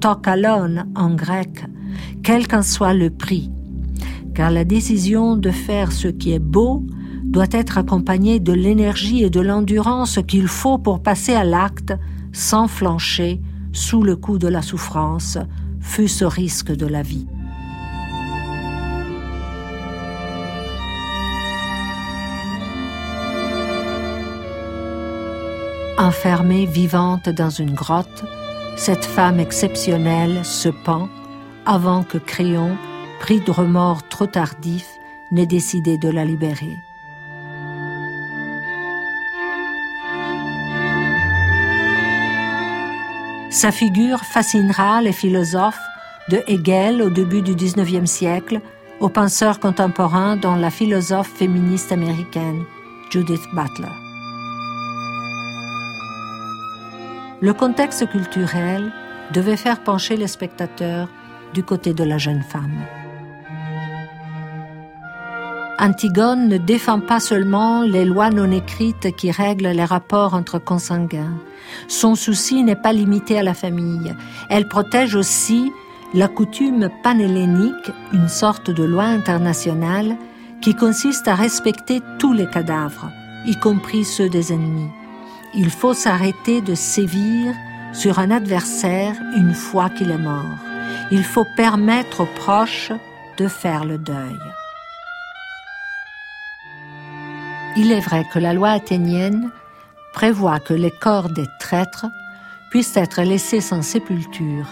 tokalon 0.00 0.84
en 0.94 1.14
grec, 1.14 1.64
quel 2.22 2.48
qu'en 2.48 2.62
soit 2.62 2.94
le 2.94 3.10
prix. 3.10 3.50
Car 4.34 4.50
la 4.50 4.64
décision 4.64 5.36
de 5.36 5.50
faire 5.50 5.92
ce 5.92 6.08
qui 6.08 6.32
est 6.32 6.38
beau 6.38 6.84
doit 7.32 7.46
être 7.50 7.78
accompagnée 7.78 8.40
de 8.40 8.52
l'énergie 8.52 9.24
et 9.24 9.30
de 9.30 9.40
l'endurance 9.40 10.20
qu'il 10.28 10.48
faut 10.48 10.76
pour 10.76 11.02
passer 11.02 11.32
à 11.32 11.44
l'acte 11.44 11.94
sans 12.32 12.68
flancher 12.68 13.40
sous 13.72 14.02
le 14.02 14.16
coup 14.16 14.36
de 14.36 14.48
la 14.48 14.60
souffrance, 14.60 15.38
fût-ce 15.80 16.26
risque 16.26 16.72
de 16.72 16.86
la 16.86 17.00
vie. 17.02 17.26
Enfermée 25.96 26.66
vivante 26.66 27.30
dans 27.30 27.50
une 27.50 27.74
grotte, 27.74 28.24
cette 28.76 29.06
femme 29.06 29.40
exceptionnelle 29.40 30.44
se 30.44 30.68
pend 30.68 31.08
avant 31.64 32.02
que 32.02 32.18
Créon 32.18 32.76
pris 33.20 33.40
de 33.40 33.50
remords 33.50 34.06
trop 34.08 34.26
tardifs, 34.26 34.98
n'ait 35.30 35.46
décidé 35.46 35.96
de 35.96 36.10
la 36.10 36.26
libérer. 36.26 36.76
Sa 43.52 43.70
figure 43.70 44.24
fascinera 44.24 45.02
les 45.02 45.12
philosophes 45.12 45.78
de 46.30 46.42
Hegel 46.46 47.02
au 47.02 47.10
début 47.10 47.42
du 47.42 47.54
XIXe 47.54 48.10
siècle 48.10 48.62
aux 48.98 49.10
penseurs 49.10 49.60
contemporains 49.60 50.36
dont 50.36 50.56
la 50.56 50.70
philosophe 50.70 51.28
féministe 51.28 51.92
américaine 51.92 52.64
Judith 53.10 53.42
Butler. 53.52 53.92
Le 57.42 57.52
contexte 57.52 58.08
culturel 58.08 58.90
devait 59.34 59.58
faire 59.58 59.82
pencher 59.82 60.16
les 60.16 60.28
spectateurs 60.28 61.10
du 61.52 61.62
côté 61.62 61.92
de 61.92 62.04
la 62.04 62.16
jeune 62.16 62.42
femme. 62.42 62.86
Antigone 65.78 66.48
ne 66.48 66.56
défend 66.56 67.00
pas 67.00 67.20
seulement 67.20 67.82
les 67.82 68.06
lois 68.06 68.30
non 68.30 68.50
écrites 68.50 69.14
qui 69.14 69.30
règlent 69.30 69.72
les 69.72 69.84
rapports 69.84 70.32
entre 70.32 70.58
consanguins. 70.58 71.36
Son 71.88 72.14
souci 72.14 72.62
n'est 72.62 72.76
pas 72.76 72.92
limité 72.92 73.38
à 73.38 73.42
la 73.42 73.54
famille. 73.54 74.14
Elle 74.48 74.68
protège 74.68 75.14
aussi 75.14 75.70
la 76.14 76.28
coutume 76.28 76.90
panhellénique, 77.02 77.90
une 78.12 78.28
sorte 78.28 78.70
de 78.70 78.84
loi 78.84 79.04
internationale 79.04 80.16
qui 80.60 80.74
consiste 80.74 81.26
à 81.28 81.34
respecter 81.34 82.00
tous 82.18 82.32
les 82.32 82.46
cadavres, 82.46 83.10
y 83.46 83.56
compris 83.56 84.04
ceux 84.04 84.28
des 84.28 84.52
ennemis. 84.52 84.90
Il 85.54 85.70
faut 85.70 85.94
s'arrêter 85.94 86.60
de 86.60 86.74
sévir 86.74 87.54
sur 87.92 88.18
un 88.18 88.30
adversaire 88.30 89.14
une 89.36 89.54
fois 89.54 89.90
qu'il 89.90 90.10
est 90.10 90.18
mort. 90.18 90.58
Il 91.10 91.24
faut 91.24 91.46
permettre 91.56 92.22
aux 92.22 92.34
proches 92.36 92.92
de 93.38 93.48
faire 93.48 93.84
le 93.84 93.98
deuil. 93.98 94.38
Il 97.76 97.90
est 97.90 98.00
vrai 98.00 98.24
que 98.32 98.38
la 98.38 98.52
loi 98.52 98.70
athénienne 98.70 99.50
prévoit 100.12 100.60
que 100.60 100.74
les 100.74 100.90
corps 100.90 101.28
des 101.30 101.46
traîtres 101.58 102.06
puissent 102.70 102.96
être 102.96 103.22
laissés 103.22 103.60
sans 103.60 103.82
sépulture. 103.82 104.66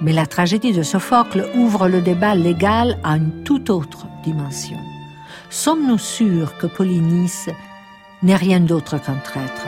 Mais 0.00 0.12
la 0.12 0.26
tragédie 0.26 0.72
de 0.72 0.82
Sophocle 0.82 1.48
ouvre 1.54 1.88
le 1.88 2.00
débat 2.00 2.34
légal 2.34 2.98
à 3.04 3.16
une 3.16 3.44
toute 3.44 3.70
autre 3.70 4.06
dimension. 4.22 4.78
Sommes-nous 5.50 5.98
sûrs 5.98 6.58
que 6.58 6.66
Polynice 6.66 7.48
n'est 8.22 8.36
rien 8.36 8.60
d'autre 8.60 8.98
qu'un 8.98 9.14
traître? 9.14 9.66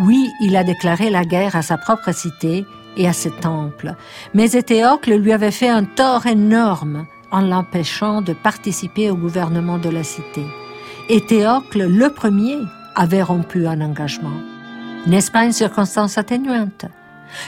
Oui, 0.00 0.30
il 0.40 0.56
a 0.56 0.64
déclaré 0.64 1.08
la 1.08 1.24
guerre 1.24 1.56
à 1.56 1.62
sa 1.62 1.78
propre 1.78 2.12
cité 2.12 2.66
et 2.98 3.08
à 3.08 3.14
ses 3.14 3.30
temples, 3.30 3.94
mais 4.34 4.52
Éthéocle 4.52 5.14
lui 5.14 5.32
avait 5.32 5.50
fait 5.50 5.68
un 5.68 5.84
tort 5.84 6.26
énorme 6.26 7.06
en 7.30 7.40
l'empêchant 7.40 8.20
de 8.20 8.34
participer 8.34 9.10
au 9.10 9.16
gouvernement 9.16 9.78
de 9.78 9.88
la 9.88 10.04
cité. 10.04 10.44
Et 11.08 11.20
Théocle, 11.20 11.86
le 11.86 12.10
premier, 12.10 12.58
avait 12.96 13.22
rompu 13.22 13.68
un 13.68 13.80
engagement. 13.80 14.40
N'est-ce 15.06 15.30
pas 15.30 15.44
une 15.44 15.52
circonstance 15.52 16.18
atténuante? 16.18 16.86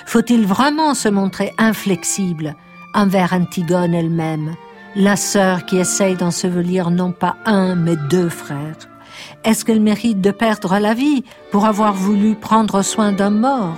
Faut-il 0.06 0.46
vraiment 0.46 0.94
se 0.94 1.08
montrer 1.08 1.52
inflexible 1.58 2.54
envers 2.94 3.32
Antigone 3.32 3.94
elle-même, 3.94 4.54
la 4.94 5.16
sœur 5.16 5.66
qui 5.66 5.78
essaye 5.78 6.14
d'ensevelir 6.14 6.90
non 6.90 7.10
pas 7.10 7.36
un, 7.46 7.74
mais 7.74 7.96
deux 8.08 8.28
frères? 8.28 8.76
Est-ce 9.42 9.64
qu'elle 9.64 9.80
mérite 9.80 10.20
de 10.20 10.30
perdre 10.30 10.78
la 10.78 10.94
vie 10.94 11.24
pour 11.50 11.66
avoir 11.66 11.94
voulu 11.94 12.36
prendre 12.36 12.82
soin 12.82 13.10
d'un 13.10 13.30
mort? 13.30 13.76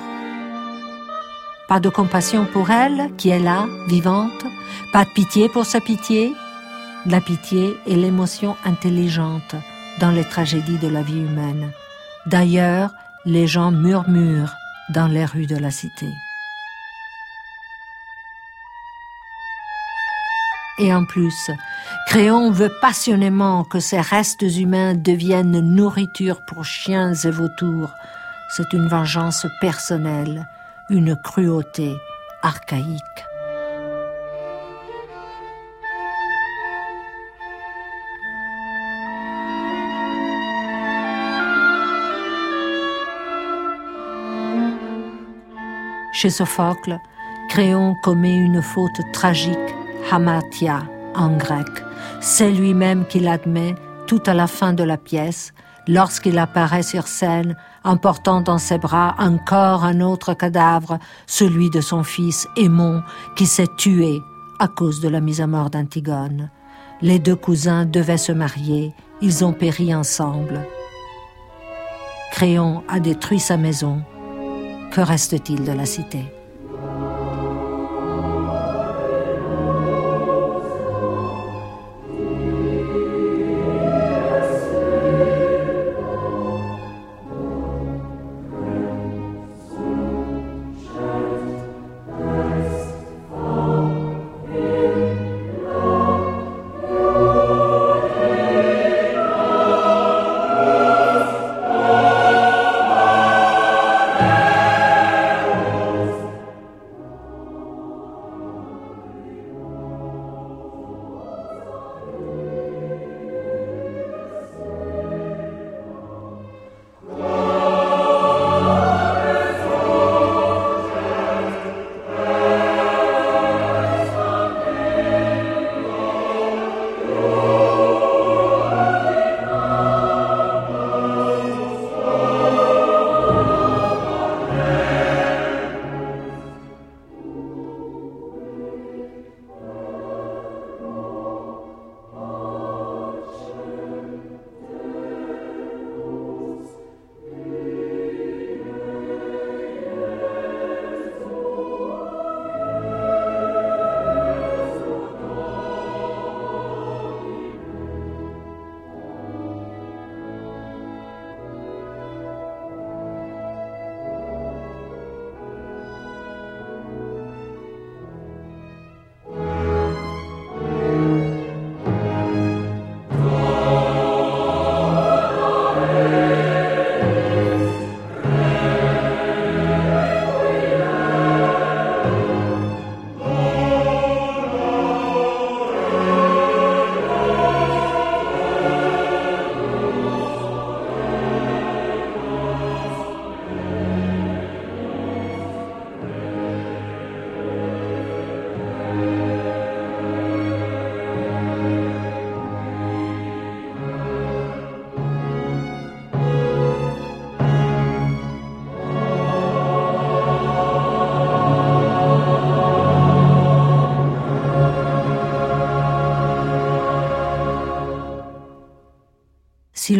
Pas 1.68 1.80
de 1.80 1.88
compassion 1.88 2.46
pour 2.52 2.70
elle, 2.70 3.10
qui 3.16 3.30
est 3.30 3.38
là, 3.38 3.66
vivante. 3.88 4.44
Pas 4.92 5.04
de 5.04 5.10
pitié 5.10 5.48
pour 5.48 5.64
sa 5.64 5.80
pitié 5.80 6.34
La 7.06 7.20
pitié 7.20 7.74
est 7.86 7.96
l'émotion 7.96 8.56
intelligente 8.64 9.54
dans 10.00 10.10
les 10.10 10.24
tragédies 10.24 10.78
de 10.78 10.88
la 10.88 11.02
vie 11.02 11.20
humaine. 11.20 11.70
D'ailleurs, 12.26 12.90
les 13.24 13.46
gens 13.46 13.70
murmurent 13.70 14.54
dans 14.90 15.06
les 15.06 15.24
rues 15.24 15.46
de 15.46 15.56
la 15.56 15.70
cité. 15.70 16.08
Et 20.78 20.94
en 20.94 21.04
plus, 21.04 21.50
Créon 22.06 22.50
veut 22.50 22.72
passionnément 22.80 23.64
que 23.64 23.80
ces 23.80 24.00
restes 24.00 24.42
humains 24.42 24.94
deviennent 24.94 25.60
nourriture 25.60 26.44
pour 26.44 26.64
chiens 26.64 27.14
et 27.14 27.30
vautours. 27.30 27.94
C'est 28.50 28.72
une 28.72 28.88
vengeance 28.88 29.46
personnelle, 29.60 30.46
une 30.90 31.16
cruauté 31.16 31.96
archaïque. 32.42 33.29
Chez 46.20 46.28
Sophocle, 46.28 46.98
Créon 47.48 47.94
commet 48.02 48.36
une 48.36 48.60
faute 48.60 49.00
tragique, 49.14 49.56
hamatia 50.10 50.82
en 51.14 51.34
grec. 51.34 51.66
C'est 52.20 52.50
lui-même 52.50 53.06
qui 53.06 53.20
l'admet 53.20 53.74
tout 54.06 54.20
à 54.26 54.34
la 54.34 54.46
fin 54.46 54.74
de 54.74 54.82
la 54.84 54.98
pièce, 54.98 55.54
lorsqu'il 55.88 56.36
apparaît 56.36 56.82
sur 56.82 57.06
scène 57.06 57.56
en 57.84 57.96
portant 57.96 58.42
dans 58.42 58.58
ses 58.58 58.76
bras 58.76 59.14
encore 59.16 59.82
un 59.82 60.02
autre 60.02 60.34
cadavre, 60.34 60.98
celui 61.26 61.70
de 61.70 61.80
son 61.80 62.02
fils 62.02 62.46
Aimon, 62.54 63.02
qui 63.34 63.46
s'est 63.46 63.74
tué 63.78 64.20
à 64.58 64.68
cause 64.68 65.00
de 65.00 65.08
la 65.08 65.22
mise 65.22 65.40
à 65.40 65.46
mort 65.46 65.70
d'Antigone. 65.70 66.50
Les 67.00 67.18
deux 67.18 67.36
cousins 67.36 67.86
devaient 67.86 68.18
se 68.18 68.32
marier, 68.32 68.92
ils 69.22 69.42
ont 69.42 69.54
péri 69.54 69.94
ensemble. 69.94 70.66
Créon 72.30 72.82
a 72.88 73.00
détruit 73.00 73.40
sa 73.40 73.56
maison. 73.56 74.02
Que 74.90 75.00
reste-t-il 75.00 75.64
de 75.64 75.70
la 75.70 75.86
cité? 75.86 76.24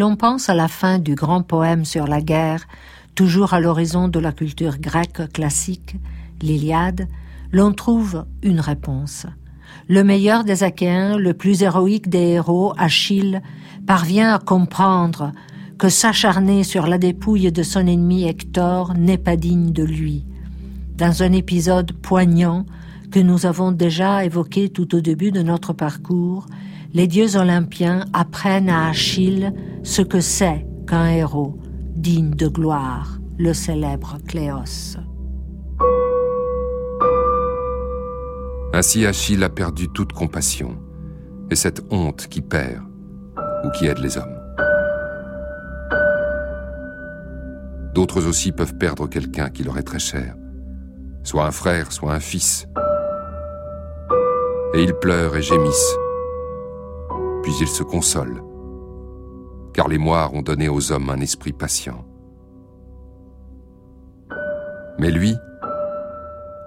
L'on 0.01 0.15
pense 0.15 0.49
à 0.49 0.55
la 0.55 0.67
fin 0.67 0.97
du 0.97 1.13
grand 1.13 1.43
poème 1.43 1.85
sur 1.85 2.07
la 2.07 2.21
guerre, 2.21 2.67
toujours 3.13 3.53
à 3.53 3.59
l'horizon 3.59 4.07
de 4.07 4.17
la 4.17 4.31
culture 4.31 4.79
grecque 4.79 5.31
classique, 5.31 5.95
l'Iliade, 6.41 7.07
l'on 7.51 7.71
trouve 7.71 8.25
une 8.41 8.59
réponse. 8.59 9.27
Le 9.87 10.03
meilleur 10.03 10.43
des 10.43 10.63
Achéens, 10.63 11.17
le 11.17 11.35
plus 11.35 11.61
héroïque 11.61 12.09
des 12.09 12.29
héros, 12.29 12.73
Achille, 12.79 13.43
parvient 13.85 14.33
à 14.33 14.39
comprendre 14.39 15.33
que 15.77 15.87
s'acharner 15.87 16.63
sur 16.63 16.87
la 16.87 16.97
dépouille 16.97 17.51
de 17.51 17.61
son 17.61 17.85
ennemi 17.85 18.23
Hector 18.23 18.95
n'est 18.95 19.19
pas 19.19 19.35
digne 19.35 19.71
de 19.71 19.83
lui. 19.83 20.25
Dans 20.97 21.21
un 21.21 21.31
épisode 21.31 21.91
poignant 21.91 22.65
que 23.11 23.19
nous 23.19 23.45
avons 23.45 23.71
déjà 23.71 24.25
évoqué 24.25 24.69
tout 24.69 24.95
au 24.95 24.99
début 24.99 25.31
de 25.31 25.43
notre 25.43 25.73
parcours, 25.73 26.47
les 26.93 27.07
dieux 27.07 27.37
olympiens 27.37 28.05
apprennent 28.13 28.69
à 28.69 28.89
Achille 28.89 29.53
ce 29.83 30.01
que 30.01 30.19
c'est 30.19 30.65
qu'un 30.87 31.07
héros 31.07 31.57
digne 31.95 32.31
de 32.31 32.47
gloire, 32.47 33.19
le 33.37 33.53
célèbre 33.53 34.17
Cléos. 34.27 34.97
Ainsi 38.73 39.05
Achille 39.05 39.43
a 39.43 39.49
perdu 39.49 39.87
toute 39.89 40.13
compassion, 40.13 40.77
et 41.49 41.55
cette 41.55 41.81
honte 41.91 42.27
qui 42.27 42.41
perd 42.41 42.83
ou 43.63 43.69
qui 43.71 43.85
aide 43.85 43.99
les 43.99 44.17
hommes. 44.17 44.37
D'autres 47.93 48.27
aussi 48.27 48.51
peuvent 48.51 48.77
perdre 48.77 49.07
quelqu'un 49.07 49.49
qui 49.49 49.63
leur 49.63 49.77
est 49.77 49.83
très 49.83 49.99
cher, 49.99 50.35
soit 51.23 51.45
un 51.45 51.51
frère, 51.51 51.91
soit 51.91 52.13
un 52.13 52.19
fils. 52.19 52.67
Et 54.73 54.83
ils 54.83 54.93
pleurent 54.93 55.35
et 55.35 55.41
gémissent 55.41 55.97
puis 57.43 57.53
ils 57.59 57.67
se 57.67 57.83
consolent, 57.83 58.43
car 59.73 59.87
les 59.87 59.97
moires 59.97 60.33
ont 60.33 60.41
donné 60.41 60.69
aux 60.69 60.91
hommes 60.91 61.09
un 61.09 61.19
esprit 61.19 61.53
patient. 61.53 62.05
Mais 64.99 65.11
lui, 65.11 65.35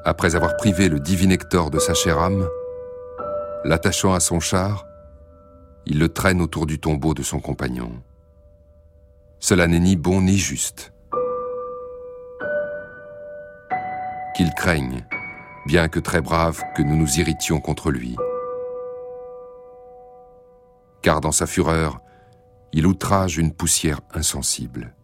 après 0.05 0.37
avoir 0.37 0.57
privé 0.57 0.89
le 0.89 1.01
divin 1.01 1.31
Hector 1.31 1.71
de 1.71 1.79
sa 1.79 1.95
chère 1.95 2.19
âme, 2.19 2.47
l'attachant 3.65 4.15
à 4.15 4.21
son 4.21 4.41
char, 4.41 4.87
il 5.87 5.99
le 5.99 6.09
traîne 6.09 6.41
autour 6.41 6.67
du 6.67 6.79
tombeau 6.79 7.15
de 7.15 7.23
son 7.23 7.41
compagnon. 7.41 7.93
Cela 9.39 9.67
n'est 9.67 9.81
ni 9.81 9.97
bon 9.97 10.23
ni 10.23 10.39
juste. 10.39 10.95
qu'il 14.35 14.53
craigne, 14.53 15.07
bien 15.65 15.89
que 15.89 16.01
très 16.01 16.21
brave, 16.21 16.61
que 16.75 16.83
nous 16.83 16.97
nous 16.97 17.19
irritions 17.19 17.61
contre 17.61 17.91
lui. 17.91 18.17
Car 21.05 21.21
dans 21.21 21.33
sa 21.33 21.47
fureur, 21.47 22.01
il 22.73 22.87
outrage 22.87 23.37
une 23.37 23.53
poussière 23.53 24.01
insensible. 24.15 24.95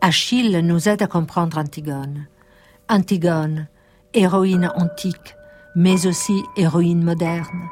Achille 0.00 0.60
nous 0.62 0.88
aide 0.88 1.02
à 1.02 1.08
comprendre 1.08 1.58
Antigone. 1.58 2.28
Antigone, 2.88 3.66
héroïne 4.12 4.70
antique, 4.76 5.34
mais 5.74 6.06
aussi 6.06 6.44
héroïne 6.56 7.02
moderne. 7.02 7.68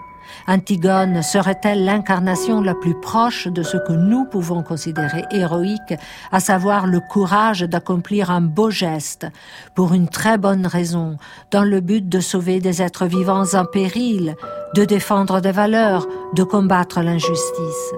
Antigone 0.46 1.22
serait-elle 1.22 1.84
l'incarnation 1.84 2.60
la 2.60 2.74
plus 2.74 2.98
proche 3.00 3.48
de 3.48 3.62
ce 3.62 3.76
que 3.76 3.92
nous 3.92 4.24
pouvons 4.24 4.62
considérer 4.62 5.24
héroïque, 5.30 5.94
à 6.30 6.40
savoir 6.40 6.86
le 6.86 7.00
courage 7.00 7.60
d'accomplir 7.62 8.30
un 8.30 8.40
beau 8.40 8.70
geste 8.70 9.26
pour 9.74 9.94
une 9.94 10.08
très 10.08 10.38
bonne 10.38 10.66
raison, 10.66 11.16
dans 11.50 11.64
le 11.64 11.80
but 11.80 12.08
de 12.08 12.20
sauver 12.20 12.60
des 12.60 12.82
êtres 12.82 13.06
vivants 13.06 13.54
en 13.54 13.64
péril, 13.64 14.36
de 14.74 14.84
défendre 14.84 15.40
des 15.40 15.52
valeurs, 15.52 16.06
de 16.34 16.42
combattre 16.42 17.00
l'injustice? 17.00 17.94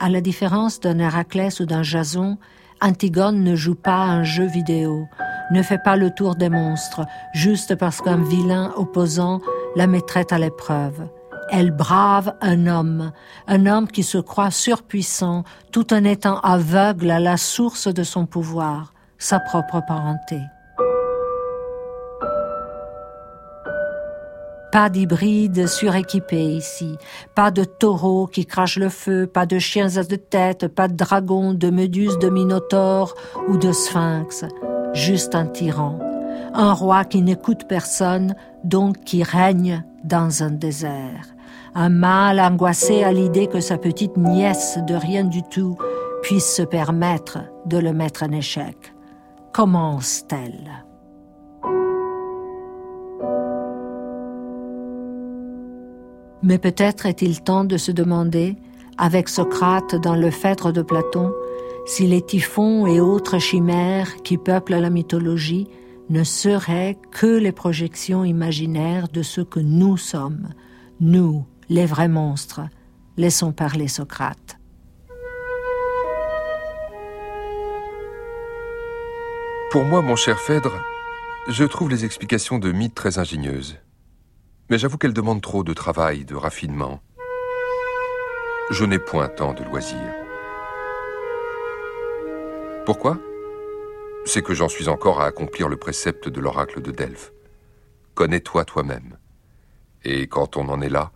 À 0.00 0.10
la 0.10 0.20
différence 0.20 0.80
d'un 0.80 0.98
Héraclès 0.98 1.60
ou 1.60 1.64
d'un 1.64 1.82
Jason, 1.82 2.36
Antigone 2.82 3.42
ne 3.42 3.56
joue 3.56 3.74
pas 3.74 4.02
un 4.02 4.22
jeu 4.22 4.44
vidéo, 4.44 5.06
ne 5.50 5.62
fait 5.62 5.82
pas 5.82 5.96
le 5.96 6.10
tour 6.10 6.34
des 6.34 6.48
monstres, 6.48 7.06
juste 7.32 7.74
parce 7.76 8.00
qu'un 8.00 8.22
vilain 8.22 8.72
opposant 8.76 9.40
la 9.76 9.86
mettrait 9.86 10.32
à 10.32 10.38
l'épreuve. 10.38 11.08
Elle 11.50 11.70
brave 11.70 12.34
un 12.40 12.66
homme, 12.66 13.12
un 13.46 13.66
homme 13.66 13.88
qui 13.88 14.02
se 14.02 14.18
croit 14.18 14.50
surpuissant 14.50 15.44
tout 15.72 15.92
en 15.92 16.04
étant 16.04 16.40
aveugle 16.40 17.10
à 17.10 17.20
la 17.20 17.36
source 17.36 17.88
de 17.88 18.02
son 18.02 18.26
pouvoir, 18.26 18.92
sa 19.18 19.40
propre 19.40 19.82
parenté. 19.86 20.40
Pas 24.72 24.88
d'hybride 24.88 25.68
suréquipé 25.68 26.42
ici, 26.42 26.96
pas 27.36 27.52
de 27.52 27.62
taureaux 27.62 28.26
qui 28.26 28.44
crachent 28.44 28.78
le 28.78 28.88
feu, 28.88 29.28
pas 29.28 29.46
de 29.46 29.60
chiens 29.60 29.96
à 29.96 30.02
deux 30.02 30.16
têtes, 30.16 30.66
pas 30.66 30.88
de 30.88 30.96
dragons, 30.96 31.54
de 31.54 31.70
méduses, 31.70 32.18
de 32.18 32.28
minotaures 32.28 33.14
ou 33.46 33.56
de 33.56 33.70
sphinx. 33.70 34.44
Juste 34.94 35.34
un 35.34 35.46
tyran, 35.46 35.98
un 36.54 36.72
roi 36.72 37.04
qui 37.04 37.20
n'écoute 37.20 37.66
personne, 37.68 38.36
donc 38.62 39.00
qui 39.00 39.24
règne 39.24 39.84
dans 40.04 40.44
un 40.44 40.50
désert. 40.50 41.34
Un 41.74 41.88
mâle 41.88 42.38
angoissé 42.38 43.02
à 43.02 43.12
l'idée 43.12 43.48
que 43.48 43.58
sa 43.58 43.76
petite 43.76 44.16
nièce 44.16 44.78
de 44.86 44.94
rien 44.94 45.24
du 45.24 45.42
tout 45.42 45.76
puisse 46.22 46.54
se 46.54 46.62
permettre 46.62 47.38
de 47.66 47.78
le 47.78 47.92
mettre 47.92 48.22
en 48.22 48.30
échec. 48.30 48.94
Commence-t-elle 49.52 50.84
Mais 56.42 56.58
peut-être 56.58 57.06
est-il 57.06 57.42
temps 57.42 57.64
de 57.64 57.78
se 57.78 57.90
demander, 57.90 58.56
avec 58.98 59.28
Socrate 59.28 59.96
dans 59.96 60.14
le 60.14 60.30
Phèdre 60.30 60.72
de 60.72 60.82
Platon, 60.82 61.32
si 61.86 62.06
les 62.06 62.22
typhons 62.22 62.86
et 62.86 63.00
autres 63.00 63.38
chimères 63.38 64.16
qui 64.22 64.38
peuplent 64.38 64.80
la 64.80 64.90
mythologie 64.90 65.68
ne 66.10 66.24
seraient 66.24 66.98
que 67.10 67.26
les 67.26 67.52
projections 67.52 68.24
imaginaires 68.24 69.08
de 69.08 69.22
ce 69.22 69.40
que 69.40 69.60
nous 69.60 69.96
sommes, 69.96 70.48
nous, 71.00 71.46
les 71.68 71.86
vrais 71.86 72.08
monstres. 72.08 72.62
Laissons 73.16 73.52
parler 73.52 73.88
Socrate. 73.88 74.58
Pour 79.70 79.84
moi, 79.84 80.02
mon 80.02 80.16
cher 80.16 80.38
Phèdre, 80.38 80.72
je 81.48 81.64
trouve 81.64 81.90
les 81.90 82.04
explications 82.04 82.58
de 82.58 82.72
mythes 82.72 82.94
très 82.94 83.18
ingénieuses. 83.18 83.76
Mais 84.70 84.78
j'avoue 84.78 84.98
qu'elle 84.98 85.12
demande 85.12 85.42
trop 85.42 85.64
de 85.64 85.74
travail, 85.74 86.24
de 86.24 86.34
raffinement. 86.34 87.00
Je 88.70 88.84
n'ai 88.84 88.98
point 88.98 89.28
tant 89.28 89.52
de 89.52 89.62
loisirs. 89.64 90.23
Pourquoi? 92.84 93.16
C'est 94.26 94.42
que 94.42 94.52
j'en 94.52 94.68
suis 94.68 94.90
encore 94.90 95.22
à 95.22 95.24
accomplir 95.24 95.70
le 95.70 95.76
précepte 95.76 96.28
de 96.28 96.40
l'oracle 96.40 96.82
de 96.82 96.90
Delphes. 96.90 97.32
Connais-toi 98.14 98.66
toi-même. 98.66 99.16
Et 100.04 100.26
quand 100.26 100.58
on 100.58 100.68
en 100.68 100.82
est 100.82 100.90
là, 100.90 101.10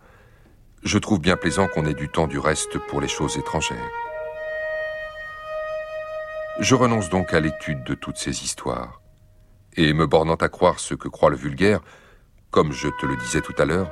je 0.81 0.97
trouve 0.97 1.19
bien 1.19 1.37
plaisant 1.37 1.67
qu'on 1.67 1.85
ait 1.85 1.93
du 1.93 2.09
temps 2.09 2.25
du 2.25 2.39
reste 2.39 2.79
pour 2.87 3.01
les 3.01 3.07
choses 3.07 3.37
étrangères. 3.37 3.91
Je 6.59 6.73
renonce 6.73 7.09
donc 7.09 7.35
à 7.35 7.39
l'étude 7.39 7.83
de 7.83 7.93
toutes 7.93 8.17
ces 8.17 8.43
histoires, 8.43 9.01
et 9.77 9.93
me 9.93 10.07
bornant 10.07 10.35
à 10.35 10.49
croire 10.49 10.79
ce 10.79 10.95
que 10.95 11.07
croit 11.07 11.29
le 11.29 11.35
vulgaire, 11.35 11.81
comme 12.49 12.71
je 12.71 12.87
te 12.99 13.05
le 13.05 13.15
disais 13.15 13.41
tout 13.41 13.55
à 13.59 13.65
l'heure, 13.65 13.91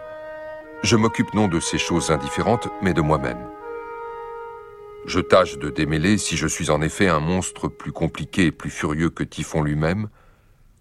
je 0.81 0.95
m'occupe 0.95 1.33
non 1.35 1.47
de 1.47 1.59
ces 1.59 1.77
choses 1.77 2.09
indifférentes, 2.09 2.69
mais 2.81 2.93
de 2.93 3.01
moi-même. 3.01 3.47
Je 5.07 5.21
tâche 5.21 5.57
de 5.57 5.69
démêler 5.69 6.17
si 6.17 6.35
je 6.35 6.47
suis 6.47 6.69
en 6.69 6.81
effet 6.81 7.07
un 7.07 7.21
monstre 7.21 7.69
plus 7.69 7.93
compliqué 7.93 8.47
et 8.47 8.51
plus 8.51 8.69
furieux 8.69 9.09
que 9.09 9.23
Typhon 9.23 9.63
lui-même, 9.63 10.09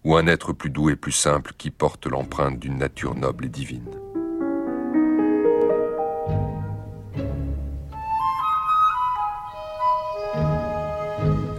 ou 0.03 0.17
un 0.17 0.27
être 0.27 0.51
plus 0.51 0.69
doux 0.69 0.89
et 0.89 0.97
plus 0.97 1.13
simple 1.13 1.53
qui 1.57 1.71
porte 1.71 2.07
l'empreinte 2.07 2.59
d'une 2.59 2.77
nature 2.77 3.15
noble 3.15 3.45
et 3.45 3.49
divine. 3.49 3.89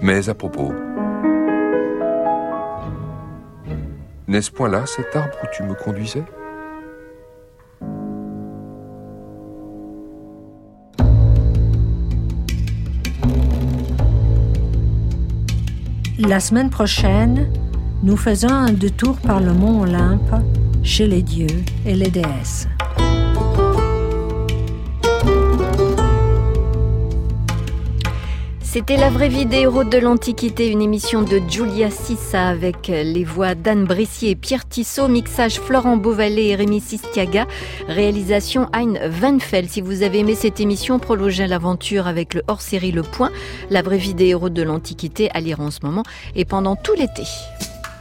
Mais 0.03 0.29
à 0.29 0.35
propos, 0.35 0.75
N'est-ce 4.29 4.51
point 4.51 4.69
là 4.69 4.85
cet 4.85 5.17
arbre 5.17 5.39
où 5.43 5.47
tu 5.57 5.63
me 5.63 5.73
conduisais? 5.73 6.25
La 16.19 16.41
semaine 16.41 16.69
prochaine, 16.69 17.49
nous 18.03 18.17
faisons 18.17 18.49
un 18.49 18.73
détour 18.73 19.19
par 19.19 19.41
le 19.41 19.53
mont 19.53 19.83
Olympe 19.83 20.35
chez 20.83 21.07
les 21.07 21.23
dieux 21.23 21.63
et 21.87 21.95
les 21.95 22.11
déesses. 22.11 22.67
C'était 28.71 28.99
la 28.99 29.09
vraie 29.09 29.31
vie 29.31 29.47
des 29.47 29.61
héros 29.61 29.83
de 29.83 29.97
l'Antiquité, 29.97 30.69
une 30.69 30.83
émission 30.83 31.23
de 31.23 31.41
Julia 31.49 31.91
Sissa 31.91 32.49
avec 32.49 32.89
les 32.89 33.25
voix 33.25 33.55
d'Anne 33.55 33.87
Brissier 33.87 34.33
et 34.33 34.37
Pierre 34.37 34.69
Tissot, 34.69 35.09
mixage 35.09 35.59
Florent 35.59 35.97
Beauvalet 35.97 36.49
et 36.49 36.55
Rémi 36.55 36.79
Sistiaga, 36.79 37.47
réalisation 37.89 38.69
Hein 38.75 38.93
Van 39.09 39.39
Fel. 39.39 39.71
Si 39.71 39.81
vous 39.81 40.03
avez 40.03 40.19
aimé 40.19 40.35
cette 40.35 40.61
émission, 40.61 40.99
prolongez 40.99 41.47
l'aventure 41.47 42.07
avec 42.07 42.35
le 42.35 42.43
hors-série 42.47 42.93
Le 42.93 43.03
Point, 43.03 43.31
la 43.71 43.81
vraie 43.81 43.97
vie 43.97 44.13
des 44.13 44.27
héros 44.27 44.51
de 44.51 44.63
l'Antiquité 44.63 45.31
à 45.33 45.41
lire 45.41 45.61
en 45.61 45.71
ce 45.71 45.79
moment 45.83 46.03
et 46.37 46.45
pendant 46.45 46.77
tout 46.77 46.93
l'été. 46.93 47.23